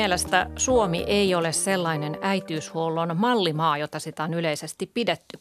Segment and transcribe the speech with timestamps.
[0.00, 5.40] mielestä Suomi ei ole sellainen äitiyshuollon mallimaa, jota sitä on yleisesti pidetty.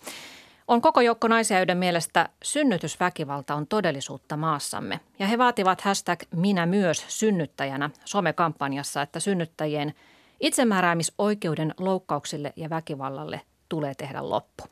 [0.67, 4.99] On koko joukko naisia, joiden mielestä synnytysväkivalta on todellisuutta maassamme.
[5.19, 9.93] Ja he vaativat hashtag minä myös synnyttäjänä somekampanjassa, että synnyttäjien
[10.39, 14.63] itsemääräämisoikeuden loukkauksille ja väkivallalle tulee tehdä loppu.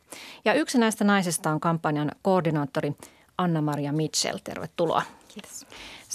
[0.46, 2.94] Ja yksi näistä naisista on kampanjan koordinaattori
[3.38, 4.38] Anna-Maria Mitchell.
[4.44, 5.02] Tervetuloa.
[5.28, 5.66] Kiitos.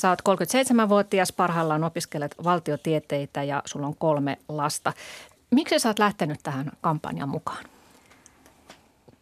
[0.02, 4.92] Sä oot 37-vuotias, parhaillaan opiskelet valtiotieteitä ja sulla on kolme lasta.
[5.50, 7.64] Miksi sä oot lähtenyt tähän kampanjan mukaan?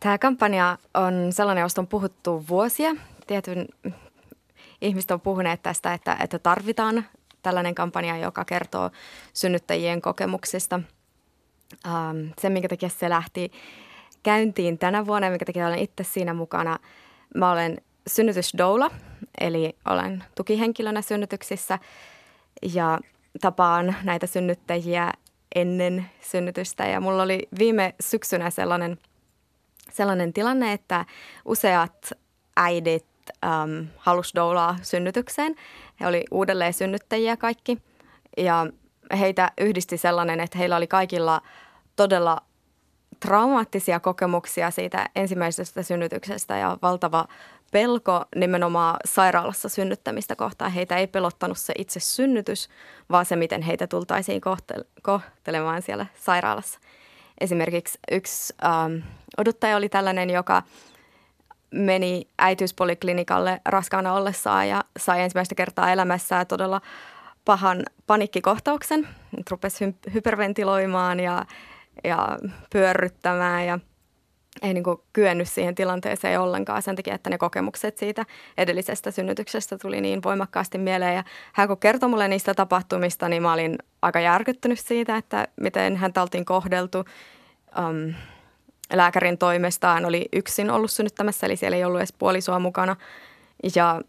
[0.01, 2.91] Tämä kampanja on sellainen, josta on puhuttu vuosia.
[3.27, 3.67] Tietyn
[4.81, 7.05] ihmiset on puhuneet tästä, että, että tarvitaan
[7.43, 8.91] tällainen kampanja, joka kertoo
[9.33, 10.81] synnyttäjien kokemuksista.
[11.87, 13.53] Ähm, se, minkä takia se lähti
[14.23, 16.79] käyntiin tänä vuonna ja minkä takia olen itse siinä mukana.
[17.35, 17.79] Mä olen
[18.15, 18.91] synnytysdoula,
[19.41, 21.79] eli olen tukihenkilönä synnytyksissä
[22.75, 22.99] ja
[23.41, 25.13] tapaan näitä synnyttäjiä
[25.55, 26.87] ennen synnytystä.
[26.87, 28.99] Ja mulla oli viime syksynä sellainen,
[29.91, 31.05] sellainen tilanne, että
[31.45, 32.11] useat
[32.57, 33.07] äidit
[33.45, 35.57] äm, halusi doulaa synnytykseen.
[36.01, 37.79] He oli uudelleen synnyttäjiä kaikki
[38.37, 38.67] ja
[39.19, 41.41] heitä yhdisti sellainen, että heillä oli kaikilla
[41.97, 42.39] todella
[43.21, 47.29] traumaattisia kokemuksia siitä ensimmäisestä synnytyksestä ja valtava
[47.71, 50.73] pelko nimenomaan sairaalassa synnyttämistä kohtaan.
[50.73, 52.69] Heitä ei pelottanut se itse synnytys,
[53.11, 54.41] vaan se, miten heitä tultaisiin
[55.03, 56.81] kohtelemaan siellä sairaalassa.
[57.41, 58.95] Esimerkiksi yksi ähm,
[59.39, 60.63] odottaja oli tällainen, joka
[61.71, 66.81] meni äitiyspoliklinikalle raskaana ollessaan ja sai ensimmäistä kertaa elämässään todella
[67.45, 69.09] pahan panikkikohtauksen.
[69.51, 71.45] Rupesi hyperventiloimaan ja,
[72.05, 72.39] ja
[72.71, 73.79] pyörryttämään ja–
[74.63, 78.27] ei niin kuin kyennyt siihen tilanteeseen ollenkaan sen takia, että ne kokemukset siitä
[78.59, 81.15] edellisestä synnytyksestä tuli niin voimakkaasti mieleen.
[81.15, 85.97] Ja hän kun kertoi mulle niistä tapahtumista, niin mä olin aika järkyttynyt siitä, että miten
[85.97, 87.05] häntä oltiin kohdeltu.
[87.79, 88.15] Um,
[88.93, 92.97] lääkärin toimesta hän oli yksin ollut synnyttämässä, eli siellä ei ollut edes puolisoa mukana.
[93.75, 94.01] Ja,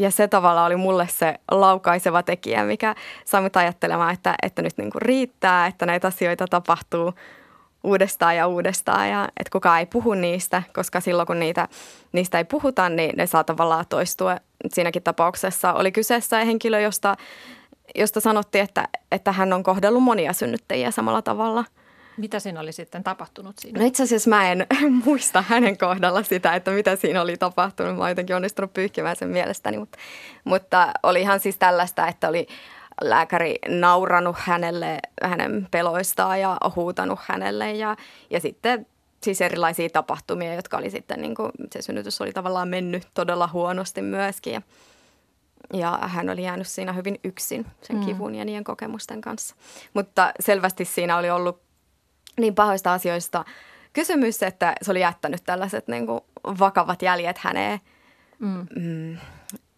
[0.00, 4.76] ja se tavalla oli mulle se laukaiseva tekijä, mikä sai mut ajattelemaan, että, että nyt
[4.76, 7.12] niin kuin riittää, että näitä asioita tapahtuu–
[7.84, 11.68] uudestaan ja uudestaan ja että kukaan ei puhu niistä, koska silloin kun niitä,
[12.12, 14.36] niistä ei puhuta, niin ne saa tavallaan toistua.
[14.72, 17.16] Siinäkin tapauksessa oli kyseessä henkilö, josta,
[17.94, 21.64] josta sanottiin, että, että hän on kohdellut monia synnyttäjiä samalla tavalla.
[22.16, 23.80] Mitä siinä oli sitten tapahtunut siinä?
[23.80, 24.66] No itse asiassa mä en
[25.04, 27.96] muista hänen kohdalla sitä, että mitä siinä oli tapahtunut.
[27.96, 29.98] Mä oon jotenkin onnistunut pyyhkimään sen mielestäni, mutta,
[30.44, 32.46] mutta oli ihan siis tällaista, että oli
[33.00, 37.96] lääkäri nauranut hänelle hänen peloistaan ja huutanut hänelle ja,
[38.30, 38.86] ja sitten
[39.22, 44.02] siis erilaisia tapahtumia, jotka oli sitten niin kuin, se synnytys oli tavallaan mennyt todella huonosti
[44.02, 44.62] myöskin ja,
[45.72, 48.06] ja hän oli jäänyt siinä hyvin yksin sen mm.
[48.06, 49.54] kivun ja niiden kokemusten kanssa.
[49.94, 51.62] Mutta selvästi siinä oli ollut
[52.40, 53.44] niin pahoista asioista
[53.92, 56.20] kysymys, että se oli jättänyt tällaiset niin kuin
[56.58, 57.80] vakavat jäljet häneen.
[58.38, 58.66] Mm.
[58.76, 59.18] Mm,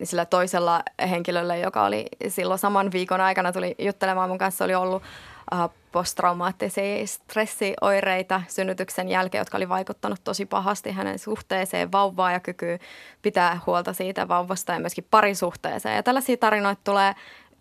[0.03, 5.03] sillä toisella henkilöllä, joka oli silloin saman viikon aikana tuli juttelemaan mun kanssa, oli ollut
[5.53, 12.79] uh, posttraumaattisia stressioireita synnytyksen jälkeen, jotka oli vaikuttanut tosi pahasti hänen suhteeseen vauvaa ja kykyy
[13.23, 15.97] pitää huolta siitä vauvasta ja myöskin parisuhteeseen.
[15.97, 17.15] Ja tällaisia tarinoita tulee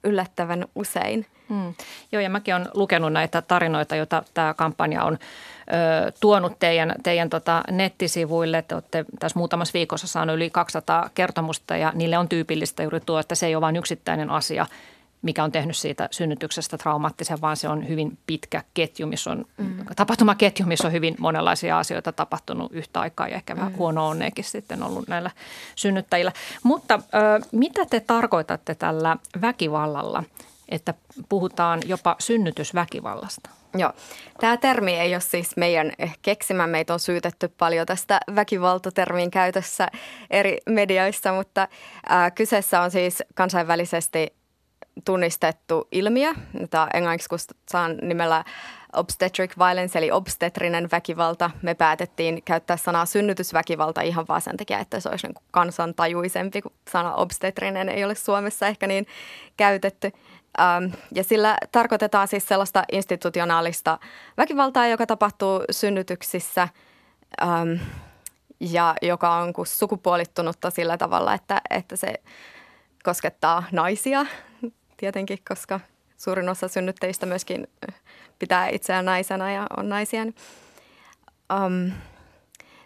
[0.06, 1.26] yllättävän usein.
[1.50, 1.74] Mm.
[2.12, 7.30] Joo, ja mäkin olen lukenut näitä tarinoita, joita tämä kampanja on ö, tuonut teidän, teidän
[7.30, 8.62] tota nettisivuille.
[8.62, 13.20] Te olette tässä muutamassa viikossa saanut yli 200 kertomusta ja niille on tyypillistä juuri tuo,
[13.20, 14.66] että se ei ole vain yksittäinen asia,
[15.26, 19.86] mikä on tehnyt siitä synnytyksestä traumaattisen, vaan se on hyvin pitkä ketju, missä on mm.
[19.96, 23.78] tapahtumaketju, missä on hyvin monenlaisia asioita tapahtunut yhtä aikaa ja ehkä vähän mm.
[23.78, 25.32] huono onneekin sitten ollut näillä
[25.76, 26.32] synnyttäjillä.
[26.64, 30.24] Mutta ö, mitä te tarkoitatte tällä väkivallalla,
[30.70, 30.94] että
[31.30, 33.50] puhutaan jopa synnytysväkivallasta?
[33.78, 33.94] Joo.
[34.40, 36.68] Tämä termi ei ole siis meidän keksimä.
[36.68, 39.88] Meitä on syytetty paljon tästä väkivaltatermin käytössä
[40.30, 41.62] eri medioissa, mutta
[42.12, 44.35] äh, kyseessä on siis kansainvälisesti
[45.06, 48.44] tunnistettu ilmiö, jota englanniksi kutsutaan nimellä
[48.94, 51.52] obstetric violence, eli obstetrinen väkivalta.
[51.62, 56.72] Me päätettiin käyttää sanaa synnytysväkivalta ihan vaan sen takia, että se olisi niin kansantajuisempi, kun
[56.90, 59.08] sana obstetrinen ei ole Suomessa ehkä niin
[59.58, 60.12] käytetty.
[60.60, 64.00] Ähm, ja sillä tarkoitetaan siis sellaista institutionaalista
[64.38, 66.68] väkivaltaa, joka tapahtuu synnytyksissä
[67.42, 67.70] ähm,
[68.60, 72.14] ja joka on sukupuolittunutta sillä tavalla, että, että se
[73.04, 74.26] koskettaa naisia
[74.98, 75.80] tietenkin, koska
[76.18, 77.68] suurin osa synnyttäjistä myöskin
[78.40, 80.22] pitää itseään naisena ja on naisia.
[80.22, 81.92] Um,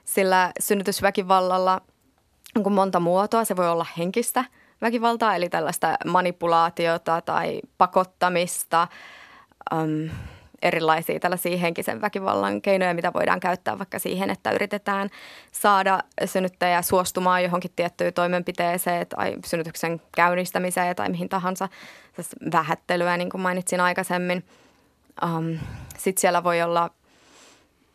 [0.05, 1.81] sillä synnytysväkivallalla
[2.65, 3.45] on monta muotoa.
[3.45, 4.45] Se voi olla henkistä
[4.81, 8.87] väkivaltaa, eli tällaista manipulaatiota tai pakottamista,
[9.73, 10.09] um,
[10.61, 15.09] erilaisia tällaisia henkisen väkivallan keinoja, mitä voidaan käyttää vaikka siihen, että yritetään
[15.51, 21.69] saada synnyttäjä suostumaan johonkin tiettyyn toimenpiteeseen tai synnytyksen käynnistämiseen tai mihin tahansa.
[22.51, 24.45] Vähättelyä, niin kuin mainitsin aikaisemmin.
[25.23, 25.59] Um,
[25.97, 26.89] Sitten siellä voi olla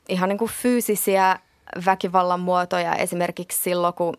[0.08, 1.38] ihan niin kuin fyysisiä
[1.86, 4.16] väkivallan muotoja esimerkiksi silloin, kun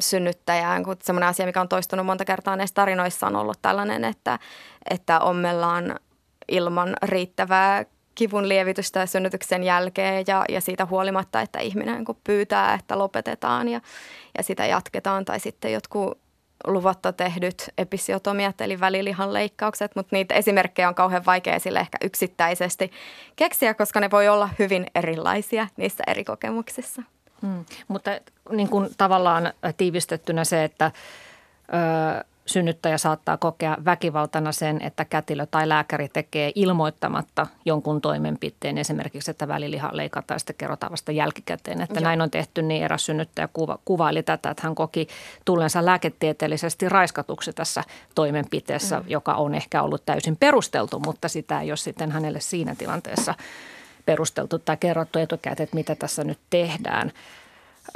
[0.00, 4.38] synnyttäjään, kun semmoinen asia, mikä on toistunut monta kertaa näissä tarinoissa on ollut tällainen, että,
[4.90, 6.00] että ommellaan
[6.48, 7.84] ilman riittävää
[8.14, 13.80] kivun lievitystä synnytyksen jälkeen ja, ja siitä huolimatta, että ihminen kun pyytää, että lopetetaan ja,
[14.38, 15.24] ja sitä jatketaan.
[15.24, 16.18] Tai sitten jotkut
[16.66, 22.90] luvatta tehdyt episiotomiat eli välilihan leikkaukset, mutta niitä esimerkkejä on kauhean vaikea sille ehkä yksittäisesti
[23.36, 27.02] keksiä, koska ne voi olla hyvin erilaisia niissä eri kokemuksissa.
[27.42, 28.10] Hmm, mutta
[28.50, 30.90] niin kuin tavallaan tiivistettynä se, että
[31.68, 39.30] ö, synnyttäjä saattaa kokea väkivaltana sen, että kätilö tai lääkäri tekee ilmoittamatta jonkun toimenpiteen, esimerkiksi
[39.30, 42.04] että väliliha leikataan ja sitten kerrotaan vasta jälkikäteen, että Joo.
[42.04, 45.08] näin on tehty, niin eräs synnyttäjä kuva, kuvaili tätä, että hän koki
[45.44, 47.82] tullensa lääketieteellisesti raiskatuksi tässä
[48.14, 49.04] toimenpiteessä, mm.
[49.08, 53.34] joka on ehkä ollut täysin perusteltu, mutta sitä ei ole sitten hänelle siinä tilanteessa
[54.06, 57.12] perusteltu tai kerrottu etukäteen, että mitä tässä nyt tehdään.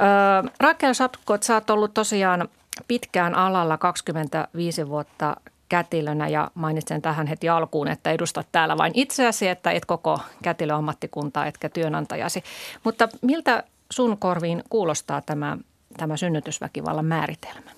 [0.01, 2.47] Öö, Rakel Satko, sä oot ollut tosiaan–
[2.87, 5.35] pitkään alalla 25 vuotta
[5.71, 11.45] kätilönä ja mainitsen tähän heti alkuun, että edustat täällä vain itseäsi, että et koko kätilöammattikuntaa
[11.45, 12.43] etkä työnantajasi.
[12.83, 15.57] Mutta miltä sun korviin kuulostaa tämä,
[15.97, 17.71] tämä synnytysväkivallan määritelmä?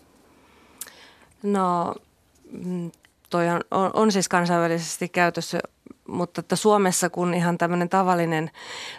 [1.43, 1.95] No
[2.51, 2.91] mm,
[3.29, 5.59] toi on, on, on siis kansainvälisesti käytössä,
[6.07, 8.51] mutta että Suomessa kun ihan tämmöinen tavallinen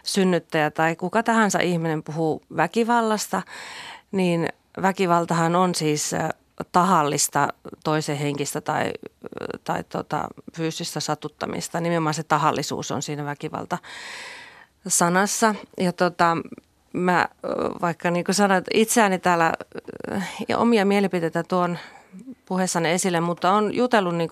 [0.02, 3.42] synnyttäjä tai kuka tahansa ihminen puhuu väkivallasta,
[4.12, 4.48] niin–
[4.82, 6.10] väkivaltahan on siis
[6.72, 7.48] tahallista
[7.84, 8.92] toisen henkistä tai,
[9.64, 11.80] tai tota, fyysistä satuttamista.
[11.80, 13.78] Nimenomaan se tahallisuus on siinä väkivalta
[14.88, 15.54] sanassa.
[15.78, 16.36] Ja tota,
[16.92, 17.28] mä
[17.82, 19.52] vaikka niin kuin sanoin, itseäni täällä
[20.48, 21.78] ja omia mielipiteitä tuon
[22.46, 24.30] puheessani esille, mutta on jutellut niin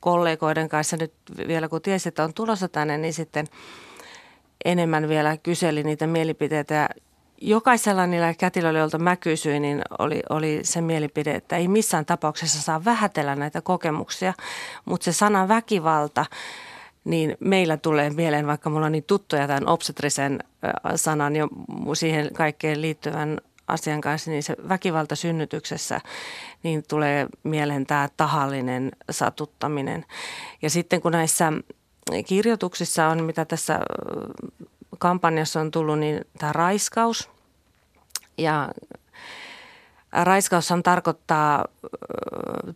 [0.00, 1.12] kollegoiden kanssa nyt
[1.48, 3.46] vielä, kun tiesi, että on tulossa tänne, niin sitten
[4.64, 6.88] enemmän vielä kyseli niitä mielipiteitä.
[7.40, 12.62] Jokaisella niillä kätilöillä, joilta mä kysyin, niin oli, oli se mielipide, että ei missään tapauksessa
[12.62, 14.34] saa vähätellä näitä kokemuksia,
[14.84, 16.26] mutta se sana väkivalta,
[17.04, 20.38] niin meillä tulee mieleen, vaikka mulla on niin tuttuja tämän obstetrisen
[20.96, 21.48] sanan ja
[21.94, 23.38] siihen kaikkeen liittyvän
[23.68, 26.00] asian kanssa, niin se väkivalta synnytyksessä,
[26.62, 30.04] niin tulee mieleen tämä tahallinen satuttaminen.
[30.62, 31.52] Ja sitten kun näissä
[32.26, 33.80] kirjoituksissa on, mitä tässä
[35.00, 37.30] kampanjassa on tullut, niin tämä raiskaus.
[38.38, 38.68] Ja
[40.12, 41.64] raiskaushan tarkoittaa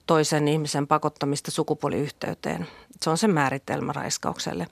[0.07, 2.67] toisen ihmisen pakottamista sukupuoliyhteyteen.
[3.01, 4.67] Se on se määritelmä raiskaukselle.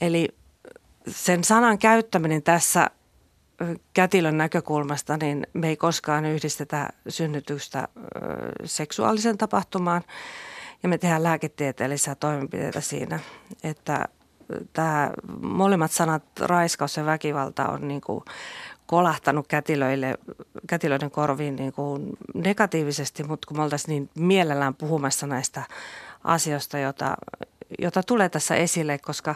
[0.00, 0.28] Eli
[1.08, 2.90] sen sanan käyttäminen tässä
[3.94, 7.88] kätilön näkökulmasta, niin me ei koskaan yhdistetä synnytystä
[8.64, 10.02] seksuaalisen tapahtumaan.
[10.82, 13.20] Ja me tehdään lääketieteellisiä toimenpiteitä siinä,
[13.62, 14.08] että
[14.72, 15.10] tämä
[15.42, 18.24] molemmat sanat, raiskaus ja väkivalta, on niin kuin
[18.86, 20.14] kolahtanut kätilöille,
[20.66, 25.62] kätilöiden korviin niin kuin negatiivisesti, mutta kun me oltaisiin niin mielellään puhumassa näistä
[26.24, 27.16] asioista, jota,
[27.78, 29.34] jota tulee tässä esille, koska,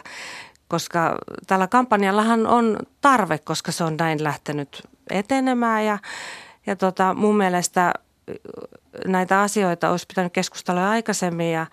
[0.67, 5.97] koska tällä kampanjallahan on tarve, koska se on näin lähtenyt etenemään ja,
[6.65, 7.93] ja tota, mun mielestä
[9.07, 11.65] näitä asioita olisi pitänyt keskustella aikaisemmin ja,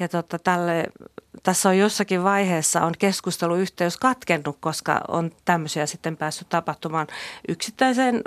[0.00, 0.84] ja tota, tälle
[1.42, 7.06] tässä on jossakin vaiheessa on keskusteluyhteys katkennut, koska on tämmöisiä sitten päässyt tapahtumaan
[7.48, 8.22] yksittäisen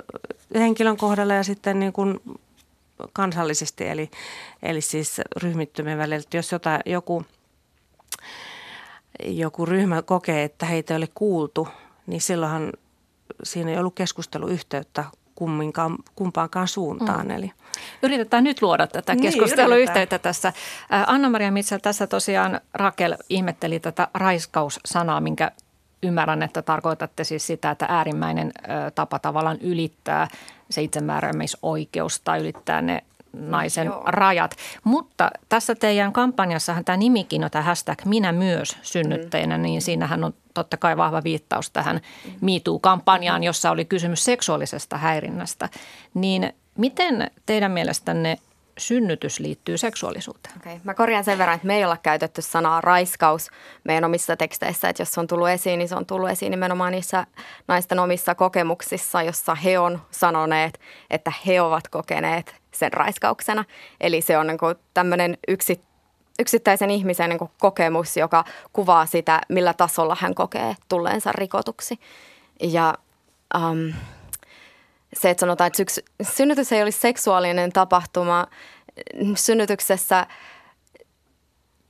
[0.54, 2.20] henkilön kohdalla ja sitten niin kuin
[3.12, 4.10] kansallisesti, eli,
[4.62, 6.24] eli siis ryhmittymien välillä.
[6.34, 7.24] Jos jota, joku,
[9.24, 11.68] joku ryhmä kokee, että heitä ei ole kuultu,
[12.06, 12.72] niin silloinhan
[13.42, 17.24] siinä ei ollut keskusteluyhteyttä kumminkaan, kumpaankaan suuntaan.
[17.24, 17.30] Mm.
[17.30, 17.52] Eli.
[18.02, 20.52] Yritetään nyt luoda tätä niin, keskusteluyhteyttä tässä.
[21.06, 25.50] Anna-Maria Mitsel, tässä tosiaan Rakel ihmetteli tätä raiskaussanaa, minkä
[26.02, 28.52] ymmärrän, että tarkoitatte siis sitä, että äärimmäinen
[28.94, 30.28] tapa tavallaan ylittää
[30.70, 34.02] se itsemääräämisoikeus tai ylittää ne naisen Joo.
[34.06, 34.56] rajat.
[34.84, 39.62] Mutta tässä teidän kampanjassahan tämä nimikin on tämä hashtag minä myös synnyttäjänä, mm.
[39.62, 42.32] niin siinähän on totta kai vahva viittaus tähän mm.
[42.40, 45.68] MeToo-kampanjaan, jossa oli kysymys seksuaalisesta häirinnästä.
[46.14, 48.38] Niin miten teidän mielestänne
[48.78, 50.54] synnytys liittyy seksuaalisuuteen.
[50.56, 50.78] Okay.
[50.84, 53.50] Mä korjaan sen verran, että me ei olla käytetty sanaa raiskaus
[53.84, 56.92] meidän omissa teksteissä, että jos se on tullut esiin, niin se on tullut esiin nimenomaan
[56.92, 57.26] niissä
[57.68, 63.64] naisten omissa kokemuksissa, jossa he on sanoneet, että he ovat kokeneet sen raiskauksena.
[64.00, 64.58] Eli se on niin
[64.94, 65.80] tämmöinen yksi,
[66.38, 72.00] yksittäisen ihmisen niin kokemus, joka kuvaa sitä, millä tasolla hän kokee tulleensa rikotuksi.
[72.60, 72.94] Ja
[73.56, 73.92] um,
[75.12, 78.46] se, että sanotaan, että syks, synnytys ei olisi seksuaalinen tapahtuma.
[79.34, 80.26] Synnytyksessä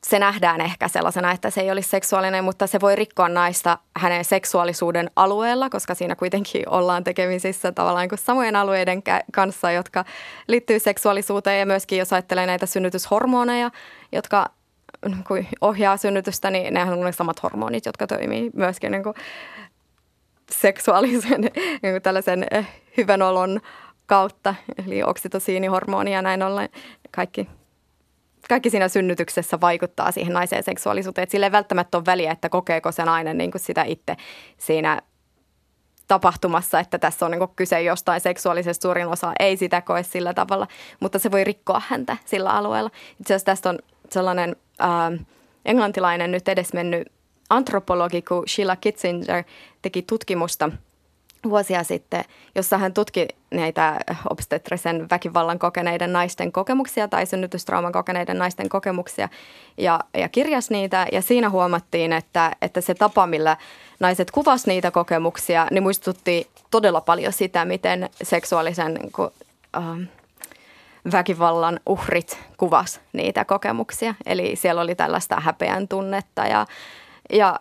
[0.07, 4.25] se nähdään ehkä sellaisena, että se ei olisi seksuaalinen, mutta se voi rikkoa naista hänen
[4.25, 10.05] seksuaalisuuden alueella, koska siinä kuitenkin ollaan tekemisissä tavallaan kuin samojen alueiden kanssa, jotka
[10.49, 11.59] liittyy seksuaalisuuteen.
[11.59, 13.71] Ja myöskin jos ajattelee näitä synnytyshormoneja,
[14.13, 14.51] jotka
[15.29, 19.15] kun ohjaa synnytystä, niin nehän on ne samat hormonit, jotka toimii myöskin niin kuin
[20.51, 21.41] seksuaalisen
[21.83, 23.61] niin tällaisen eh, hyvän olon
[24.07, 24.55] kautta,
[24.87, 26.69] eli oksitosiinihormoni ja näin ollen
[27.11, 27.49] kaikki,
[28.53, 31.31] kaikki siinä synnytyksessä vaikuttaa siihen naiseen seksuaalisuuteen.
[31.31, 34.17] Sillä ei välttämättä ole väliä, että kokeeko se nainen niin kuin sitä itse
[34.59, 35.03] siinä
[36.09, 40.67] tapahtumassa, että tässä on niin kyse jostain seksuaalisesta suurin osa ei sitä koe sillä tavalla,
[41.01, 42.91] mutta se voi rikkoa häntä sillä alueella.
[43.21, 43.79] Itse asiassa tästä on
[44.11, 45.13] sellainen ää,
[45.65, 47.13] englantilainen nyt edesmennyt
[47.51, 49.45] antropologi kuin Sheila Kitzinger
[49.83, 50.71] teki tutkimusta
[51.49, 58.69] vuosia sitten, jossa hän tutki näitä obstetrisen väkivallan kokeneiden naisten kokemuksia tai synnytystrauman kokeneiden naisten
[58.69, 59.29] kokemuksia
[59.77, 61.07] ja, ja kirjasi niitä.
[61.13, 63.57] Ja siinä huomattiin, että, että se tapa, millä
[64.01, 68.99] naiset kuvasi niitä kokemuksia, niin muistutti todella paljon sitä, miten seksuaalisen
[69.77, 69.83] äh,
[71.13, 74.15] väkivallan uhrit kuvas niitä kokemuksia.
[74.27, 76.67] Eli siellä oli tällaista häpeän tunnetta ja
[77.33, 77.61] ja,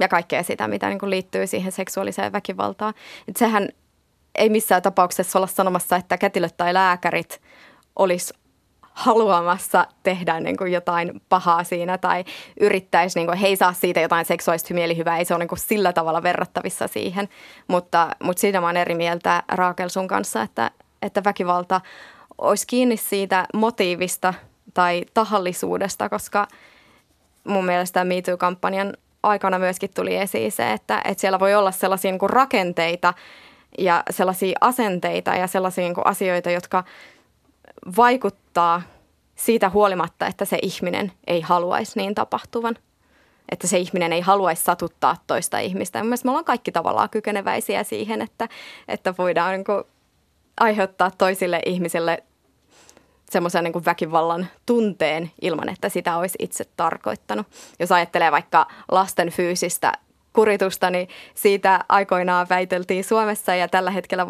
[0.00, 2.94] ja kaikkea sitä, mitä niin kuin liittyy siihen seksuaaliseen väkivaltaan.
[3.28, 3.68] Et sehän
[4.34, 7.40] ei missään tapauksessa olla sanomassa, että kätilöt tai lääkärit
[7.96, 8.34] olisi
[8.80, 12.24] haluamassa tehdä niin kuin jotain pahaa siinä tai
[12.60, 15.58] yrittäisi, niin kuin, he ei saa siitä jotain seksuaalista mielihyvää, ei se ole niin kuin
[15.58, 17.28] sillä tavalla verrattavissa siihen.
[17.68, 20.70] Mutta, mutta siitä mä eri mieltä Raakel sun kanssa, että,
[21.02, 21.80] että väkivalta
[22.38, 24.34] olisi kiinni siitä motiivista
[24.74, 26.46] tai tahallisuudesta, koska–
[27.44, 32.18] mun mielestä MeToo-kampanjan aikana myöskin tuli esiin se, että, että siellä voi olla sellaisia niin
[32.18, 33.14] kuin rakenteita
[33.78, 36.84] ja sellaisia asenteita ja sellaisia niin kuin asioita, jotka
[37.96, 38.82] vaikuttaa
[39.36, 42.76] siitä huolimatta, että se ihminen ei haluaisi niin tapahtuvan.
[43.48, 46.02] Että se ihminen ei haluaisi satuttaa toista ihmistä.
[46.02, 48.48] Mielestäni me ollaan kaikki tavallaan kykeneväisiä siihen, että,
[48.88, 49.84] että voidaan niin kuin
[50.60, 52.22] aiheuttaa toisille ihmisille
[53.30, 57.46] semmoisen niin väkivallan tunteen ilman, että sitä olisi itse tarkoittanut.
[57.78, 59.92] Jos ajattelee vaikka lasten fyysistä
[60.32, 64.26] kuritusta, niin siitä aikoinaan väiteltiin Suomessa ja tällä hetkellä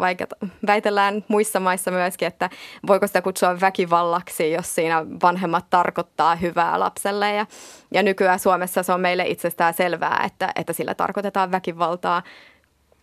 [0.67, 2.49] väitellään muissa maissa myöskin, että
[2.87, 7.33] voiko sitä kutsua väkivallaksi, jos siinä vanhemmat tarkoittaa hyvää lapselle.
[7.33, 7.45] Ja,
[7.91, 12.23] ja nykyään Suomessa se on meille itsestään selvää, että, että sillä tarkoitetaan väkivaltaa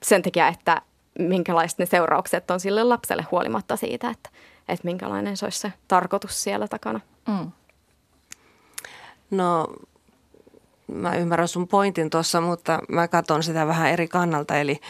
[0.02, 0.82] sen takia, että
[1.18, 4.30] minkälaiset ne seuraukset on sille lapselle huolimatta siitä, että,
[4.68, 7.00] että minkälainen se olisi se tarkoitus siellä takana.
[7.28, 7.50] Mm.
[9.30, 9.66] No
[10.92, 14.56] mä ymmärrän sun pointin tuossa, mutta mä katson sitä vähän eri kannalta.
[14.56, 14.80] Eli,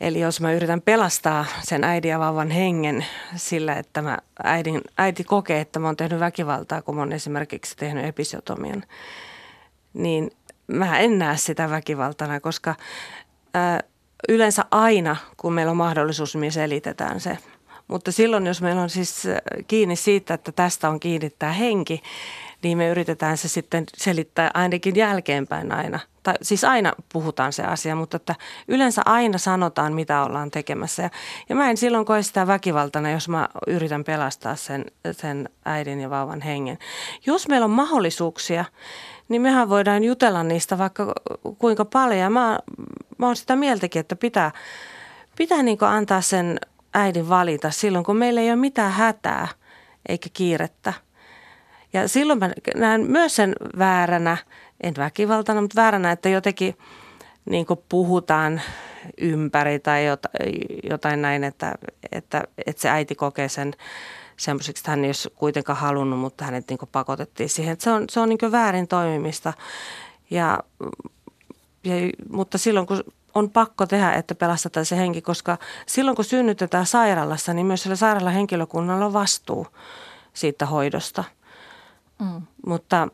[0.00, 3.06] eli jos mä yritän pelastaa sen äidin ja vauvan hengen
[3.36, 7.76] sillä, että mä äidin, äiti kokee, että mä oon tehnyt väkivaltaa, kun mä oon esimerkiksi
[7.76, 8.84] tehnyt episiotomian,
[9.94, 10.30] niin
[10.66, 12.74] mä en näe sitä väkivaltana, koska
[13.54, 13.80] ää,
[14.28, 17.38] yleensä aina, kun meillä on mahdollisuus, me selitetään se–
[17.92, 19.34] mutta silloin, jos meillä on siis äh,
[19.66, 22.02] kiinni siitä, että tästä on kiinni tämä henki,
[22.62, 26.00] niin me yritetään se sitten selittää ainakin jälkeenpäin aina.
[26.22, 28.34] Tai siis aina puhutaan se asia, mutta että
[28.68, 31.02] yleensä aina sanotaan, mitä ollaan tekemässä.
[31.02, 31.10] Ja,
[31.48, 36.10] ja mä en silloin koe sitä väkivaltana, jos mä yritän pelastaa sen, sen äidin ja
[36.10, 36.78] vauvan hengen.
[37.26, 38.64] Jos meillä on mahdollisuuksia,
[39.28, 41.12] niin mehän voidaan jutella niistä vaikka
[41.58, 42.20] kuinka paljon.
[42.20, 42.58] Ja mä,
[43.18, 44.50] mä oon sitä mieltäkin, että pitää,
[45.36, 46.58] pitää niin antaa sen
[46.94, 49.48] äidin valita silloin, kun meillä ei ole mitään hätää
[50.08, 50.92] eikä kiirettä.
[51.92, 54.36] Ja silloin mä näen myös sen vääränä,
[54.82, 56.78] en väkivaltana, mutta vääränä, että jotenkin
[57.44, 58.62] niin puhutaan
[59.20, 60.04] ympäri tai
[60.90, 61.74] jotain näin, että,
[62.12, 63.74] että, että se äiti kokee sen
[64.36, 67.72] semmoiseksi, että hän ei olisi kuitenkaan halunnut, mutta hänet niin pakotettiin siihen.
[67.72, 69.52] Että se on, se on niin väärin toimimista.
[70.30, 70.58] Ja,
[71.84, 71.94] ja,
[72.30, 77.54] mutta silloin kun on pakko tehdä, että pelastetaan se henki, koska silloin kun synnytetään sairaalassa,
[77.54, 79.66] niin myös sillä sairaalan henkilökunnalla on vastuu
[80.34, 81.24] siitä hoidosta.
[82.18, 82.42] Mm.
[82.66, 83.08] Mutta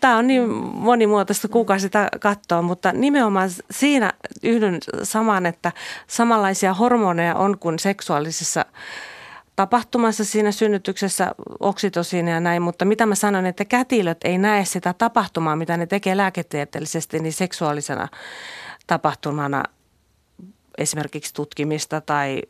[0.00, 5.72] tämä on niin monimuotoista, kuka sitä katsoo, mutta nimenomaan siinä yhdyn samaan, että
[6.06, 8.64] samanlaisia hormoneja on kuin seksuaalisessa
[9.56, 14.94] tapahtumassa siinä synnytyksessä oksitosiina ja näin, mutta mitä mä sanon, että kätilöt ei näe sitä
[14.98, 18.08] tapahtumaa, mitä ne tekee lääketieteellisesti, niin seksuaalisena
[18.86, 19.62] tapahtumana
[20.78, 22.42] esimerkiksi tutkimista tai,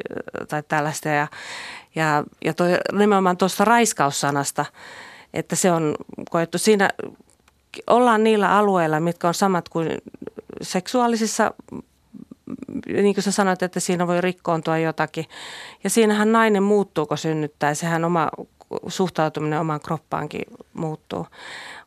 [0.49, 1.09] tai tällaista.
[1.09, 1.29] Ja,
[1.95, 4.65] ja, ja toi, nimenomaan tuosta raiskaussanasta,
[5.35, 5.95] että se on
[6.31, 6.91] koettu siinä,
[7.87, 9.99] ollaan niillä alueilla, mitkä on samat kuin
[10.63, 11.55] seksuaalisissa
[12.93, 15.25] niin kuin sä sanoit, että siinä voi rikkoontua jotakin.
[15.85, 17.75] Ja siinähän nainen muuttuu, kun synnyttää.
[17.75, 18.29] Sehän oma
[18.89, 20.43] suhtautuminen omaan kroppaankin
[20.73, 21.27] muuttuu.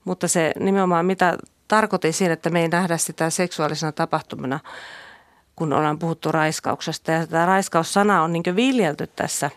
[0.06, 4.60] Mutta se nimenomaan, mitä tarkoitin siinä, että me ei nähdä sitä seksuaalisena tapahtumana,
[5.56, 7.12] kun ollaan puhuttu raiskauksesta.
[7.12, 9.50] Ja tämä raiskaussana on niin viljelty tässä,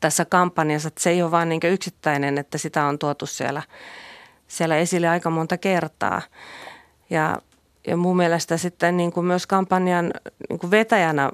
[0.00, 0.88] tässä kampanjassa.
[0.88, 3.62] Että se ei ole vain niin yksittäinen, että sitä on tuotu siellä,
[4.48, 6.22] siellä esille aika monta kertaa.
[7.10, 7.38] Ja
[7.88, 10.10] ja mun mielestä sitten niin kuin myös kampanjan
[10.48, 11.30] niin kuin vetäjänä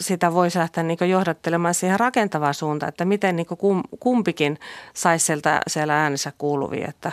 [0.00, 4.58] sitä voisi lähteä niin kuin johdattelemaan siihen rakentavaan suuntaan, että miten niin kuin kumpikin
[4.94, 7.12] saisi sieltä siellä äänessä kuuluvia, että,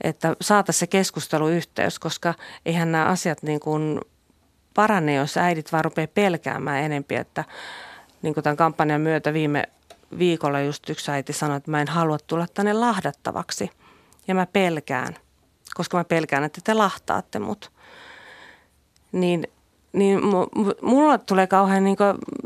[0.00, 2.34] että saataisiin se keskusteluyhteys, koska
[2.66, 4.00] eihän nämä asiat niin kuin
[4.74, 7.44] parane, jos äidit vaan rupeaa pelkäämään enempi, että
[8.22, 9.64] niin kuin tämän kampanjan myötä viime
[10.18, 13.70] viikolla just yksi äiti sanoi, että mä en halua tulla tänne lahdattavaksi.
[14.28, 15.16] Ja mä pelkään–
[15.78, 17.72] koska mä pelkään, että te lahtaatte mut.
[19.12, 19.46] Niin,
[19.92, 20.20] niin
[20.82, 21.96] mulla tulee kauhean niin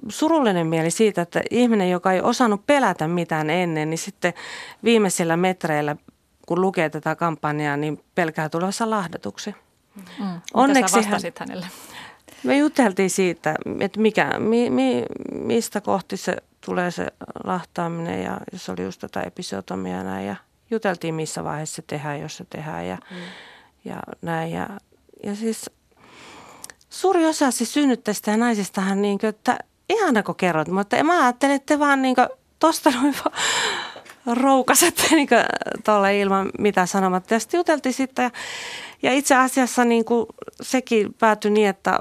[0.08, 4.34] surullinen mieli siitä, että ihminen, joka ei osannut pelätä mitään ennen, niin sitten
[4.84, 5.96] viimeisillä metreillä,
[6.46, 9.54] kun lukee tätä kampanjaa, niin pelkää tulossa lahdatuksi.
[10.18, 10.40] Mm.
[10.54, 11.66] Onneksi Mitä sä hän, hänelle?
[12.42, 16.36] Me juteltiin siitä, että mikä, mi, mi, mistä kohti se
[16.66, 17.06] tulee se
[17.44, 20.36] lahtaaminen ja jos oli just tätä episiotomia näin ja
[20.72, 23.16] juteltiin missä vaiheessa se tehdään, jos se tehdään ja, mm.
[23.84, 24.52] ja näin.
[24.52, 24.68] Ja,
[25.22, 25.70] ja siis
[26.90, 31.54] suuri osa siis synnyttäjistä ja naisistahan niin kuin, että ihana kun kerrot, mutta mä ajattelin,
[31.54, 32.16] että te vaan niin
[32.58, 33.36] tosta noin vaan
[34.36, 35.28] roukasette niin
[35.84, 37.34] tuolle ilman mitään sanomatta.
[37.34, 38.30] Ja sitten juteltiin sitten ja,
[39.02, 40.26] ja itse asiassa niin kuin
[40.62, 42.00] sekin päätyi niin, että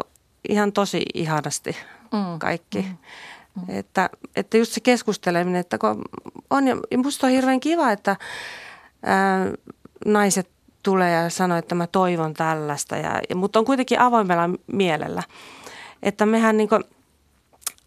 [0.50, 1.78] ihan tosi ihanasti
[2.12, 2.40] mm.
[2.40, 2.82] kaikki.
[2.82, 2.88] Mm.
[2.88, 2.98] Mm.
[3.68, 6.02] Että, että just se keskusteleminen, että kun
[6.50, 8.16] on, ja musta on hirveän kiva, että
[9.04, 9.52] ää,
[10.06, 10.50] naiset
[10.84, 15.24] tulee ja sanoo, että mä toivon tällaista, ja, ja, mutta on kuitenkin avoimella mielellä.
[16.04, 16.84] Että mehän niin kuin,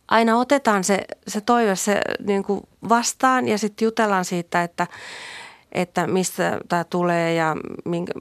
[0.09, 4.87] aina otetaan se, se toive se niin kuin vastaan ja sitten jutellaan siitä, että,
[5.72, 8.12] että mistä tämä tulee ja minkä,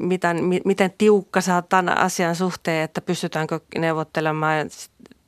[0.00, 4.70] miten, miten tiukka oot tämän asian suhteen, että pystytäänkö neuvottelemaan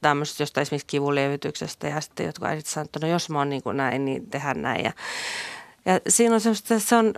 [0.08, 3.62] tämmöisestä jostain esimerkiksi kivunlievityksestä ja sitten jotkut äidit sanoo, että no jos mä oon niin
[3.62, 4.84] kuin näin, niin tehdään näin.
[4.84, 4.92] Ja,
[5.84, 7.14] ja siinä on semmoista, se on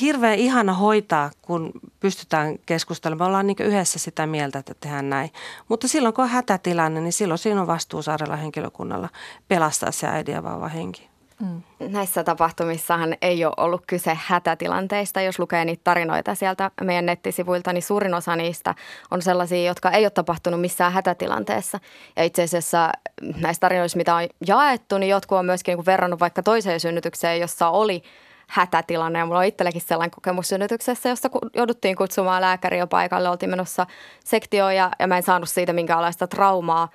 [0.00, 3.18] hirveän ihana hoitaa, kun pystytään keskustelemaan.
[3.18, 5.30] Me ollaan niin yhdessä sitä mieltä, että tehdään näin.
[5.68, 9.08] Mutta silloin kun on hätätilanne, niin silloin siinä on vastuu saarella henkilökunnalla
[9.48, 11.08] pelastaa se äidin ja vauva henki.
[11.40, 11.62] Mm.
[11.88, 15.20] Näissä tapahtumissahan ei ole ollut kyse hätätilanteista.
[15.20, 18.74] Jos lukee niitä tarinoita sieltä meidän nettisivuilta, niin suurin osa niistä
[19.10, 21.80] on sellaisia, jotka ei ole tapahtunut missään hätätilanteessa.
[22.16, 22.92] Ja itse asiassa
[23.40, 27.68] näistä tarinoista, mitä on jaettu, niin jotkut on myöskin niin verrannut vaikka toiseen synnytykseen, jossa
[27.68, 28.02] oli
[28.48, 29.18] hätätilanne.
[29.18, 33.28] Ja mulla on itselläkin sellainen kokemus synnytyksessä, jossa jouduttiin kutsumaan lääkäriä paikalle.
[33.28, 33.86] Oltiin menossa
[34.24, 36.88] sektioon ja, ja mä en saanut siitä minkäänlaista traumaa.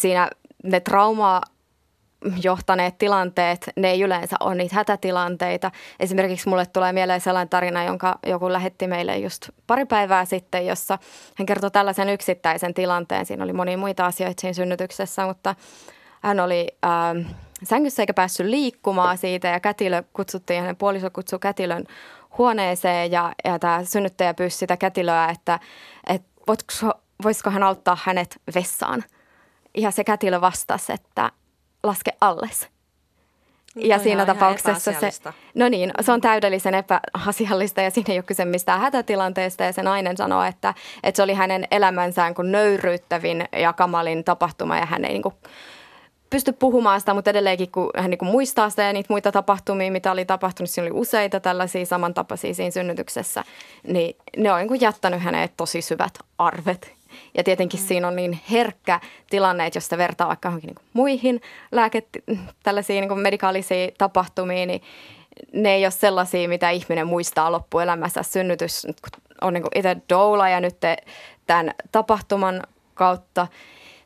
[0.00, 0.30] Siinä
[0.62, 1.42] ne traumaa
[2.42, 5.70] johtaneet tilanteet, ne ei yleensä ole niitä hätätilanteita.
[6.00, 10.98] Esimerkiksi mulle tulee mieleen sellainen tarina, jonka joku lähetti meille just pari päivää sitten, jossa
[11.36, 13.26] hän kertoi tällaisen yksittäisen tilanteen.
[13.26, 15.54] Siinä oli monia muita asioita siinä synnytyksessä, mutta
[16.22, 21.84] hän oli äh, sängyssä eikä päässyt liikkumaan siitä ja kätilö kutsuttiin, hänen puoliso kutsui kätilön
[22.38, 25.58] huoneeseen ja, ja tämä synnyttäjä pyysi sitä kätilöä, että,
[26.06, 29.04] että voisiko, voisiko hän auttaa hänet vessaan.
[29.76, 31.30] Ja se kätilö vastasi, että
[31.82, 32.68] laske alles.
[33.76, 35.10] Ja no, siinä tapauksessa se,
[35.54, 39.64] no niin, se on täydellisen epäasiallista ja siinä ei ole kyse mistään hätätilanteesta.
[39.64, 44.76] Ja se nainen sanoo, että, että se oli hänen elämänsään kuin nöyryyttävin ja kamalin tapahtuma.
[44.76, 45.34] Ja hän ei niin kuin
[46.30, 49.92] pysty puhumaan sitä, mutta edelleenkin kun hän niin kuin muistaa sitä ja niitä muita tapahtumia,
[49.92, 53.44] mitä oli tapahtunut, siinä oli useita tällaisia samantapaisia siinä synnytyksessä,
[53.86, 56.92] niin ne on niin kuin jättänyt hänet tosi syvät arvet
[57.36, 57.86] ja tietenkin mm.
[57.86, 61.40] siinä on niin herkkä tilanne, että jos sitä vertaa vaikka johonkin niin muihin
[61.72, 62.02] lääke,
[62.62, 64.82] tällaisiin niin medikaalisiin tapahtumiin, niin
[65.52, 68.22] ne ei ole sellaisia, mitä ihminen muistaa loppuelämässä.
[68.22, 68.86] Synnytys
[69.40, 70.76] on niin itse doula ja nyt
[71.46, 72.62] tämän tapahtuman
[72.94, 73.46] kautta–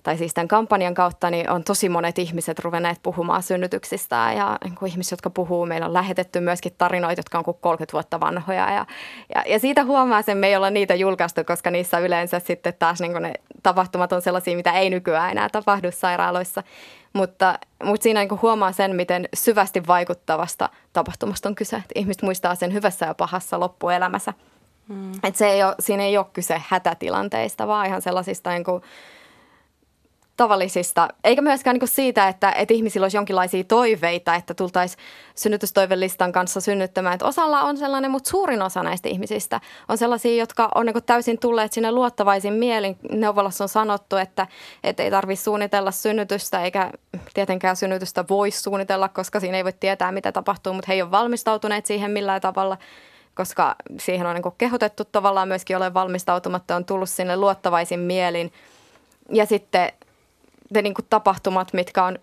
[0.07, 4.75] tai siis tämän kampanjan kautta, niin on tosi monet ihmiset ruvenneet puhumaan synnytyksistä ja niin
[4.75, 8.71] kuin ihmiset, jotka puhuu, meillä on lähetetty myöskin tarinoita, jotka on kuin 30 vuotta vanhoja
[8.71, 8.87] ja,
[9.35, 13.01] ja, ja siitä huomaa sen, me ei olla niitä julkaistu, koska niissä yleensä sitten taas
[13.01, 16.63] niin kuin ne tapahtumat on sellaisia, mitä ei nykyään enää tapahdu sairaaloissa.
[17.13, 21.77] Mutta, mutta siinä niin huomaa sen, miten syvästi vaikuttavasta tapahtumasta on kyse.
[21.77, 24.33] Että ihmiset muistaa sen hyvässä ja pahassa loppuelämässä.
[24.89, 25.13] Mm.
[25.15, 28.83] Että se ei ole, siinä ei ole kyse hätätilanteista, vaan ihan sellaisista niin kuin,
[30.37, 35.01] tavallisista, eikä myöskään niin siitä, että, että ihmisillä olisi jonkinlaisia toiveita, että tultaisiin
[35.35, 37.15] synnytystoivelistan kanssa synnyttämään.
[37.15, 41.39] Että osalla on sellainen, mutta suurin osa näistä ihmisistä on sellaisia, jotka on niin täysin
[41.39, 42.99] tulleet sinne luottavaisin mielin.
[43.13, 44.47] Neuvolassa on sanottu, että,
[44.85, 46.91] että ei tarvitse suunnitella synnytystä, eikä
[47.35, 51.11] tietenkään synnytystä voi suunnitella, koska siinä ei voi tietää, mitä tapahtuu, mutta he ei ole
[51.11, 52.79] valmistautuneet siihen millään tavalla
[53.35, 58.53] koska siihen on niin kehotettu tavallaan myöskin ole valmistautumatta, on tullut sinne luottavaisin mielin.
[59.33, 59.93] Ja sitten
[60.75, 62.19] ne niin kuin tapahtumat, mitkä on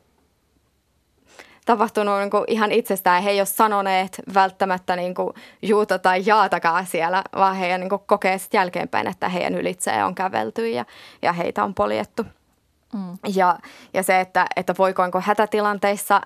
[1.66, 3.24] tapahtunut niin kuin ihan itsestään.
[3.24, 8.02] He ei ole sanoneet välttämättä niin kuin juuta tai jaatakaan siellä, vaan he niin kuin
[8.06, 10.86] kokee sitten jälkeenpäin, että heidän ylitseen on kävelty ja,
[11.22, 12.26] ja heitä on poljettu.
[12.94, 13.18] Mm.
[13.36, 13.60] Ja,
[13.94, 16.22] ja se, että, että voiko niin hätätilanteissa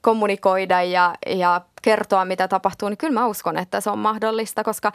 [0.00, 4.92] kommunikoida ja, ja kertoa, mitä tapahtuu, niin kyllä mä uskon, että se on mahdollista, koska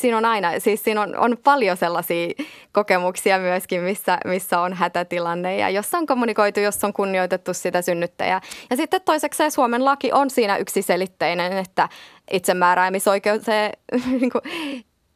[0.00, 2.28] siinä on aina, siis siinä on, on paljon sellaisia
[2.72, 8.40] kokemuksia myöskin, missä, missä on hätätilanne ja jossa on kommunikoitu, jossa on kunnioitettu sitä synnyttäjää.
[8.70, 11.88] Ja sitten toiseksi Suomen laki on siinä yksiselitteinen, että
[12.30, 13.72] itsemääräämisoikeuteen
[14.20, 14.42] niin kuin,